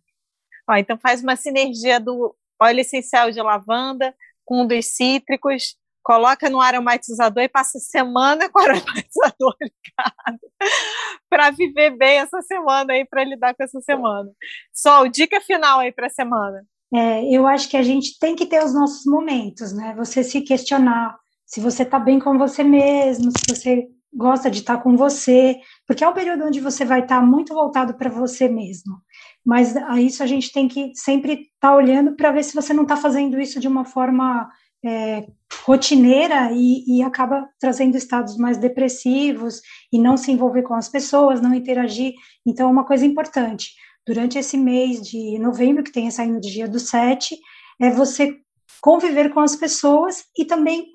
Ó, 0.69 0.75
então, 0.75 0.97
faz 0.97 1.23
uma 1.23 1.37
sinergia 1.37 1.97
do 1.97 2.35
óleo 2.61 2.81
essencial 2.81 3.31
de 3.31 3.41
lavanda 3.41 4.13
com 4.45 4.63
um 4.63 4.67
dos 4.67 4.85
cítricos, 4.87 5.75
coloca 6.03 6.49
no 6.49 6.59
aromatizador 6.59 7.43
e 7.43 7.49
passa 7.49 7.79
semana 7.79 8.49
com 8.51 8.59
o 8.59 8.63
aromatizador 8.63 9.55
ligado 9.61 10.39
para 11.29 11.51
viver 11.51 11.91
bem 11.91 12.17
essa 12.17 12.41
semana 12.41 12.93
aí, 12.93 13.05
para 13.05 13.23
lidar 13.23 13.55
com 13.55 13.63
essa 13.63 13.79
semana. 13.81 14.29
Sol, 14.73 15.07
dica 15.07 15.39
final 15.41 15.79
aí 15.79 15.91
para 15.91 16.07
a 16.07 16.11
semana. 16.11 16.63
É, 16.93 17.23
eu 17.35 17.47
acho 17.47 17.69
que 17.69 17.77
a 17.77 17.81
gente 17.81 18.19
tem 18.19 18.35
que 18.35 18.45
ter 18.45 18.63
os 18.63 18.73
nossos 18.73 19.03
momentos, 19.05 19.73
né? 19.73 19.95
Você 19.97 20.23
se 20.23 20.41
questionar 20.41 21.17
se 21.45 21.59
você 21.59 21.83
está 21.83 21.99
bem 21.99 22.19
com 22.19 22.37
você 22.37 22.63
mesmo, 22.63 23.31
se 23.31 23.45
você 23.47 23.87
gosta 24.13 24.49
de 24.49 24.59
estar 24.59 24.77
tá 24.77 24.83
com 24.83 24.95
você, 24.95 25.59
porque 25.87 26.03
é 26.03 26.07
um 26.07 26.13
período 26.13 26.45
onde 26.45 26.59
você 26.59 26.85
vai 26.85 27.01
estar 27.01 27.19
tá 27.19 27.25
muito 27.25 27.53
voltado 27.53 27.95
para 27.95 28.09
você 28.09 28.47
mesmo. 28.47 29.01
Mas 29.45 29.75
a 29.75 29.99
isso 29.99 30.23
a 30.23 30.27
gente 30.27 30.51
tem 30.51 30.67
que 30.67 30.91
sempre 30.95 31.33
estar 31.33 31.69
tá 31.69 31.75
olhando 31.75 32.15
para 32.15 32.31
ver 32.31 32.43
se 32.43 32.55
você 32.55 32.73
não 32.73 32.83
está 32.83 32.95
fazendo 32.95 33.39
isso 33.39 33.59
de 33.59 33.67
uma 33.67 33.83
forma 33.83 34.49
é, 34.85 35.25
rotineira 35.63 36.51
e, 36.51 36.83
e, 36.87 37.03
acaba 37.03 37.47
trazendo 37.59 37.95
estados 37.95 38.37
mais 38.37 38.57
depressivos 38.57 39.61
e 39.91 39.97
não 39.97 40.17
se 40.17 40.31
envolver 40.31 40.63
com 40.63 40.73
as 40.73 40.89
pessoas, 40.89 41.41
não 41.41 41.53
interagir. 41.53 42.13
Então, 42.45 42.67
é 42.67 42.71
uma 42.71 42.85
coisa 42.85 43.05
importante. 43.05 43.73
Durante 44.05 44.37
esse 44.37 44.57
mês 44.57 45.01
de 45.01 45.39
novembro, 45.39 45.83
que 45.83 45.91
tem 45.91 46.07
essa 46.07 46.23
energia 46.23 46.67
do 46.67 46.79
7, 46.79 47.37
é 47.81 47.89
você 47.89 48.37
conviver 48.81 49.33
com 49.33 49.39
as 49.39 49.55
pessoas 49.55 50.25
e 50.37 50.43
também 50.43 50.87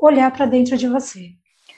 olhar 0.00 0.30
para 0.30 0.46
dentro 0.46 0.76
de 0.76 0.88
você. 0.88 1.30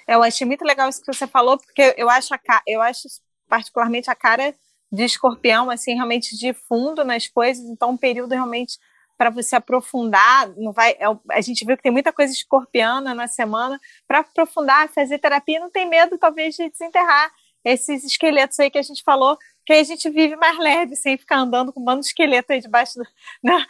Eu 0.06 0.22
achei 0.22 0.46
muito 0.46 0.64
legal 0.64 0.88
isso 0.88 1.00
que 1.00 1.12
você 1.12 1.26
falou, 1.26 1.58
porque 1.58 1.94
eu 1.98 2.08
acho, 2.08 2.32
a, 2.32 2.38
eu 2.66 2.80
acho 2.80 3.08
particularmente 3.48 4.08
a 4.08 4.14
cara 4.14 4.54
de 4.90 5.04
escorpião, 5.04 5.70
assim, 5.70 5.94
realmente 5.94 6.36
de 6.36 6.52
fundo 6.52 7.04
nas 7.04 7.28
coisas, 7.28 7.64
então 7.64 7.90
um 7.90 7.96
período 7.96 8.32
realmente 8.32 8.78
para 9.18 9.30
você 9.30 9.56
aprofundar, 9.56 10.48
não 10.56 10.72
vai, 10.72 10.92
é, 10.92 11.06
a 11.32 11.40
gente 11.40 11.64
viu 11.64 11.76
que 11.76 11.82
tem 11.82 11.90
muita 11.90 12.12
coisa 12.12 12.32
escorpiana 12.32 13.14
na 13.14 13.26
semana, 13.26 13.80
para 14.06 14.20
aprofundar, 14.20 14.88
fazer 14.88 15.18
terapia, 15.18 15.58
não 15.58 15.70
tem 15.70 15.88
medo 15.88 16.16
talvez 16.16 16.54
de 16.54 16.70
desenterrar 16.70 17.30
esses 17.64 18.04
esqueletos 18.04 18.58
aí 18.60 18.70
que 18.70 18.78
a 18.78 18.82
gente 18.82 19.02
falou, 19.02 19.36
que 19.66 19.72
aí 19.72 19.80
a 19.80 19.84
gente 19.84 20.08
vive 20.08 20.36
mais 20.36 20.56
leve, 20.56 20.94
sem 20.94 21.18
ficar 21.18 21.38
andando 21.38 21.72
com 21.72 21.80
um 21.80 21.84
bando 21.84 22.00
de 22.00 22.06
esqueleto 22.06 22.52
aí 22.52 22.60
debaixo 22.60 23.00
né, 23.42 23.66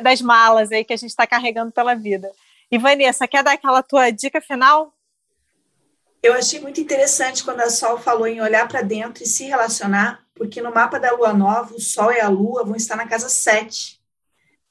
das 0.00 0.22
malas 0.22 0.70
aí 0.70 0.84
que 0.84 0.92
a 0.92 0.96
gente 0.96 1.10
está 1.10 1.26
carregando 1.26 1.72
pela 1.72 1.94
vida. 1.94 2.30
E 2.70 2.78
Vanessa, 2.78 3.28
quer 3.28 3.42
dar 3.42 3.52
aquela 3.52 3.82
tua 3.82 4.10
dica 4.10 4.40
final? 4.40 4.94
Eu 6.22 6.32
achei 6.34 6.60
muito 6.60 6.80
interessante 6.80 7.42
quando 7.42 7.60
a 7.60 7.68
Sol 7.68 7.98
falou 7.98 8.28
em 8.28 8.40
olhar 8.40 8.66
para 8.68 8.80
dentro 8.80 9.24
e 9.24 9.26
se 9.26 9.44
relacionar, 9.44 10.21
porque 10.34 10.62
no 10.62 10.72
mapa 10.72 10.98
da 10.98 11.12
lua 11.12 11.32
nova, 11.32 11.74
o 11.74 11.80
Sol 11.80 12.12
e 12.12 12.20
a 12.20 12.28
Lua 12.28 12.64
vão 12.64 12.76
estar 12.76 12.96
na 12.96 13.06
casa 13.06 13.28
7 13.28 14.02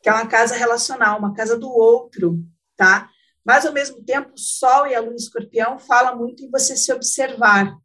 que 0.02 0.10
é 0.10 0.14
uma 0.14 0.28
casa 0.28 0.56
relacional, 0.56 1.20
uma 1.20 1.34
casa 1.34 1.58
do 1.58 1.70
outro, 1.70 2.44
tá? 2.76 3.10
Mas, 3.46 3.66
ao 3.66 3.74
mesmo 3.74 4.04
tempo, 4.04 4.34
o 4.34 4.40
Sol 4.40 4.88
e 4.88 4.96
a 4.96 5.00
Lua 5.00 5.16
Escorpião 5.16 5.78
fala 5.78 6.16
muito 6.16 6.44
em 6.44 6.50
você 6.50 6.76
se 6.76 6.92
observar, 6.92 7.78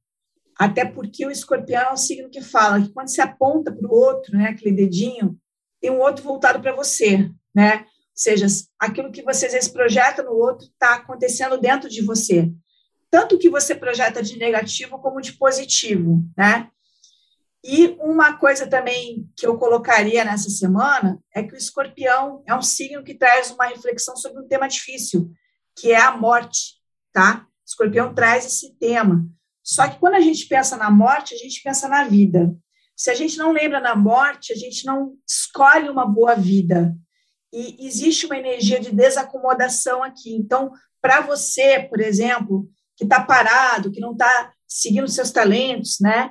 até 0.58 0.84
porque 0.84 1.26
o 1.26 1.30
escorpião 1.30 1.82
é 1.82 1.92
um 1.92 1.96
signo 1.96 2.30
que 2.30 2.40
fala 2.40 2.80
que 2.80 2.88
quando 2.88 3.08
você 3.08 3.20
aponta 3.20 3.70
para 3.70 3.86
o 3.86 3.94
outro, 3.94 4.36
né, 4.36 4.48
aquele 4.48 4.74
dedinho, 4.74 5.38
tem 5.80 5.90
um 5.90 6.00
outro 6.00 6.24
voltado 6.24 6.60
para 6.60 6.74
você, 6.74 7.30
né? 7.54 7.80
Ou 7.80 7.86
seja, 8.14 8.46
aquilo 8.78 9.12
que 9.12 9.22
você 9.22 9.46
às 9.46 9.52
vezes 9.52 9.68
projeta 9.68 10.22
no 10.22 10.32
outro 10.32 10.66
está 10.66 10.94
acontecendo 10.94 11.58
dentro 11.58 11.90
de 11.90 12.00
você. 12.00 12.50
Tanto 13.10 13.38
que 13.38 13.50
você 13.50 13.74
projeta 13.74 14.22
de 14.22 14.38
negativo 14.38 14.98
como 14.98 15.20
de 15.20 15.34
positivo, 15.34 16.24
né? 16.34 16.70
E 17.68 17.96
uma 17.98 18.36
coisa 18.38 18.64
também 18.68 19.28
que 19.36 19.44
eu 19.44 19.58
colocaria 19.58 20.24
nessa 20.24 20.48
semana 20.48 21.18
é 21.34 21.42
que 21.42 21.52
o 21.52 21.56
escorpião 21.56 22.40
é 22.46 22.54
um 22.54 22.62
signo 22.62 23.02
que 23.02 23.12
traz 23.12 23.50
uma 23.50 23.66
reflexão 23.66 24.16
sobre 24.16 24.40
um 24.40 24.46
tema 24.46 24.68
difícil, 24.68 25.32
que 25.76 25.90
é 25.90 26.00
a 26.00 26.16
morte, 26.16 26.74
tá? 27.12 27.44
O 27.44 27.66
escorpião 27.66 28.14
traz 28.14 28.46
esse 28.46 28.72
tema. 28.78 29.26
Só 29.64 29.88
que 29.88 29.98
quando 29.98 30.14
a 30.14 30.20
gente 30.20 30.46
pensa 30.46 30.76
na 30.76 30.92
morte, 30.92 31.34
a 31.34 31.36
gente 31.36 31.60
pensa 31.60 31.88
na 31.88 32.04
vida. 32.04 32.54
Se 32.96 33.10
a 33.10 33.14
gente 33.14 33.36
não 33.36 33.50
lembra 33.50 33.80
na 33.80 33.96
morte, 33.96 34.52
a 34.52 34.56
gente 34.56 34.86
não 34.86 35.14
escolhe 35.28 35.88
uma 35.88 36.06
boa 36.06 36.36
vida. 36.36 36.96
E 37.52 37.84
existe 37.84 38.26
uma 38.26 38.38
energia 38.38 38.78
de 38.78 38.94
desacomodação 38.94 40.04
aqui. 40.04 40.36
Então, 40.36 40.70
para 41.02 41.20
você, 41.20 41.80
por 41.80 42.00
exemplo, 42.00 42.70
que 42.96 43.02
está 43.02 43.20
parado, 43.20 43.90
que 43.90 44.00
não 44.00 44.12
está 44.12 44.52
seguindo 44.68 45.08
seus 45.08 45.32
talentos, 45.32 45.98
né? 46.00 46.30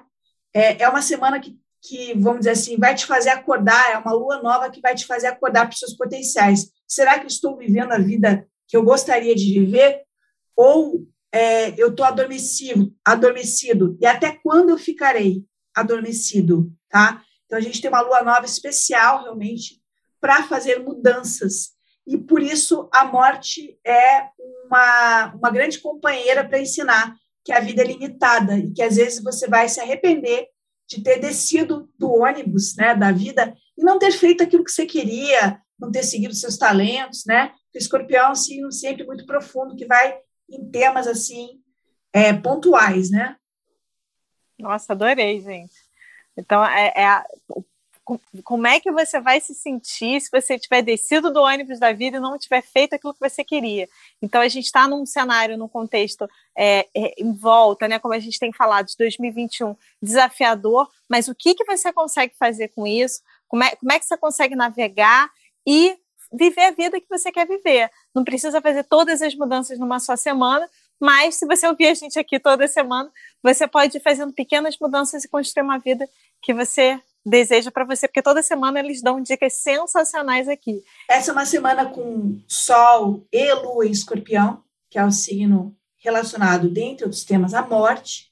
É, 0.55 0.83
é 0.83 0.89
uma 0.89 1.01
semana 1.01 1.37
que, 1.37 1.59
que, 1.81 2.13
vamos 2.13 2.39
dizer 2.39 2.51
assim, 2.51 2.77
vai 2.77 2.95
te 2.95 3.05
fazer 3.05 3.29
acordar, 3.29 3.91
é 3.91 3.97
uma 3.97 4.13
lua 4.13 4.41
nova 4.41 4.69
que 4.69 4.79
vai 4.79 4.95
te 4.95 5.05
fazer 5.05 5.27
acordar 5.27 5.65
para 5.65 5.73
os 5.73 5.79
seus 5.79 5.93
potenciais. 5.93 6.71
Será 6.87 7.19
que 7.19 7.25
eu 7.25 7.27
estou 7.27 7.57
vivendo 7.57 7.91
a 7.91 7.97
vida 7.97 8.47
que 8.65 8.77
eu 8.77 8.83
gostaria 8.83 9.35
de 9.35 9.59
viver? 9.59 10.03
Ou 10.55 11.05
é, 11.29 11.69
eu 11.77 11.89
estou 11.89 12.05
adormecido, 12.05 12.95
adormecido? 13.03 13.97
E 13.99 14.05
até 14.05 14.31
quando 14.41 14.69
eu 14.69 14.77
ficarei 14.77 15.43
adormecido? 15.75 16.71
Tá? 16.89 17.21
Então, 17.45 17.57
a 17.57 17.61
gente 17.61 17.81
tem 17.81 17.89
uma 17.89 17.99
lua 18.01 18.23
nova 18.23 18.45
especial, 18.45 19.23
realmente, 19.23 19.81
para 20.21 20.43
fazer 20.43 20.79
mudanças. 20.79 21.75
E 22.07 22.17
por 22.17 22.41
isso 22.41 22.87
a 22.93 23.03
morte 23.03 23.77
é 23.85 24.29
uma, 24.65 25.33
uma 25.35 25.49
grande 25.51 25.79
companheira 25.79 26.47
para 26.47 26.61
ensinar 26.61 27.13
que 27.45 27.53
a 27.53 27.59
vida 27.59 27.83
é 27.83 27.85
limitada 27.85 28.57
e 28.57 28.73
que 28.73 28.81
às 28.81 28.95
vezes 28.95 29.23
você 29.23 29.47
vai 29.47 29.69
se 29.69 29.79
arrepender 29.79 30.47
de 30.87 31.01
ter 31.01 31.19
descido 31.19 31.87
do 31.97 32.11
ônibus, 32.11 32.75
né, 32.75 32.95
da 32.95 33.11
vida 33.11 33.55
e 33.77 33.83
não 33.83 33.99
ter 33.99 34.11
feito 34.11 34.43
aquilo 34.43 34.63
que 34.63 34.71
você 34.71 34.85
queria, 34.85 35.61
não 35.79 35.91
ter 35.91 36.03
seguido 36.03 36.33
seus 36.33 36.57
talentos, 36.57 37.23
né? 37.25 37.53
O 37.73 37.77
escorpião 37.77 38.31
assim, 38.31 38.69
sempre 38.71 39.05
muito 39.05 39.25
profundo 39.25 39.75
que 39.75 39.85
vai 39.85 40.17
em 40.49 40.69
temas 40.71 41.07
assim 41.07 41.61
é, 42.11 42.33
pontuais, 42.33 43.11
né? 43.11 43.35
Nossa, 44.57 44.93
adorei, 44.93 45.41
gente. 45.41 45.75
Então, 46.37 46.65
é, 46.65 46.93
é 46.95 47.05
a, 47.05 47.25
como 48.43 48.67
é 48.67 48.79
que 48.79 48.91
você 48.91 49.19
vai 49.19 49.41
se 49.41 49.55
sentir 49.55 50.21
se 50.21 50.29
você 50.31 50.59
tiver 50.59 50.83
descido 50.83 51.33
do 51.33 51.41
ônibus 51.41 51.79
da 51.79 51.91
vida 51.91 52.17
e 52.17 52.19
não 52.19 52.37
tiver 52.37 52.61
feito 52.61 52.93
aquilo 52.93 53.13
que 53.13 53.19
você 53.19 53.43
queria? 53.43 53.89
Então, 54.21 54.41
a 54.41 54.47
gente 54.47 54.65
está 54.65 54.87
num 54.87 55.05
cenário, 55.05 55.57
num 55.57 55.67
contexto 55.67 56.29
é, 56.55 56.87
é, 56.95 57.15
em 57.17 57.33
volta, 57.33 57.87
né, 57.87 57.97
como 57.97 58.13
a 58.13 58.19
gente 58.19 58.39
tem 58.39 58.53
falado, 58.53 58.85
de 58.85 58.95
2021, 58.97 59.75
desafiador, 60.01 60.87
mas 61.09 61.27
o 61.27 61.33
que, 61.33 61.55
que 61.55 61.65
você 61.65 61.91
consegue 61.91 62.35
fazer 62.37 62.67
com 62.69 62.85
isso? 62.85 63.21
Como 63.47 63.63
é, 63.63 63.75
como 63.75 63.91
é 63.91 63.99
que 63.99 64.05
você 64.05 64.17
consegue 64.17 64.55
navegar 64.55 65.29
e 65.65 65.97
viver 66.31 66.65
a 66.65 66.71
vida 66.71 67.01
que 67.01 67.09
você 67.09 67.31
quer 67.31 67.47
viver? 67.47 67.89
Não 68.13 68.23
precisa 68.23 68.61
fazer 68.61 68.83
todas 68.83 69.21
as 69.21 69.33
mudanças 69.33 69.79
numa 69.79 69.99
só 69.99 70.15
semana, 70.15 70.69
mas 70.99 71.35
se 71.35 71.45
você 71.45 71.67
ouvir 71.67 71.87
a 71.87 71.93
gente 71.93 72.19
aqui 72.19 72.39
toda 72.39 72.67
semana, 72.67 73.11
você 73.41 73.67
pode 73.67 73.97
ir 73.97 74.01
fazendo 74.01 74.31
pequenas 74.31 74.77
mudanças 74.79 75.23
e 75.23 75.27
construir 75.27 75.63
uma 75.63 75.79
vida 75.79 76.07
que 76.41 76.53
você 76.53 77.01
deseja 77.25 77.71
para 77.71 77.85
você, 77.85 78.07
porque 78.07 78.21
toda 78.21 78.43
semana 78.43 78.79
eles 78.79 79.01
dão 79.01 79.21
dicas 79.21 79.53
sensacionais 79.53 80.47
aqui. 80.47 80.83
Essa 81.09 81.31
é 81.31 81.33
uma 81.33 81.45
semana 81.45 81.85
com 81.85 82.39
Sol 82.47 83.25
e 83.31 83.53
Lua 83.53 83.87
em 83.87 83.91
Escorpião, 83.91 84.61
que 84.89 84.99
é 84.99 85.05
o 85.05 85.11
signo 85.11 85.75
relacionado, 85.97 86.69
dentre 86.69 87.05
outros 87.05 87.23
temas, 87.23 87.53
à 87.53 87.63
morte, 87.63 88.31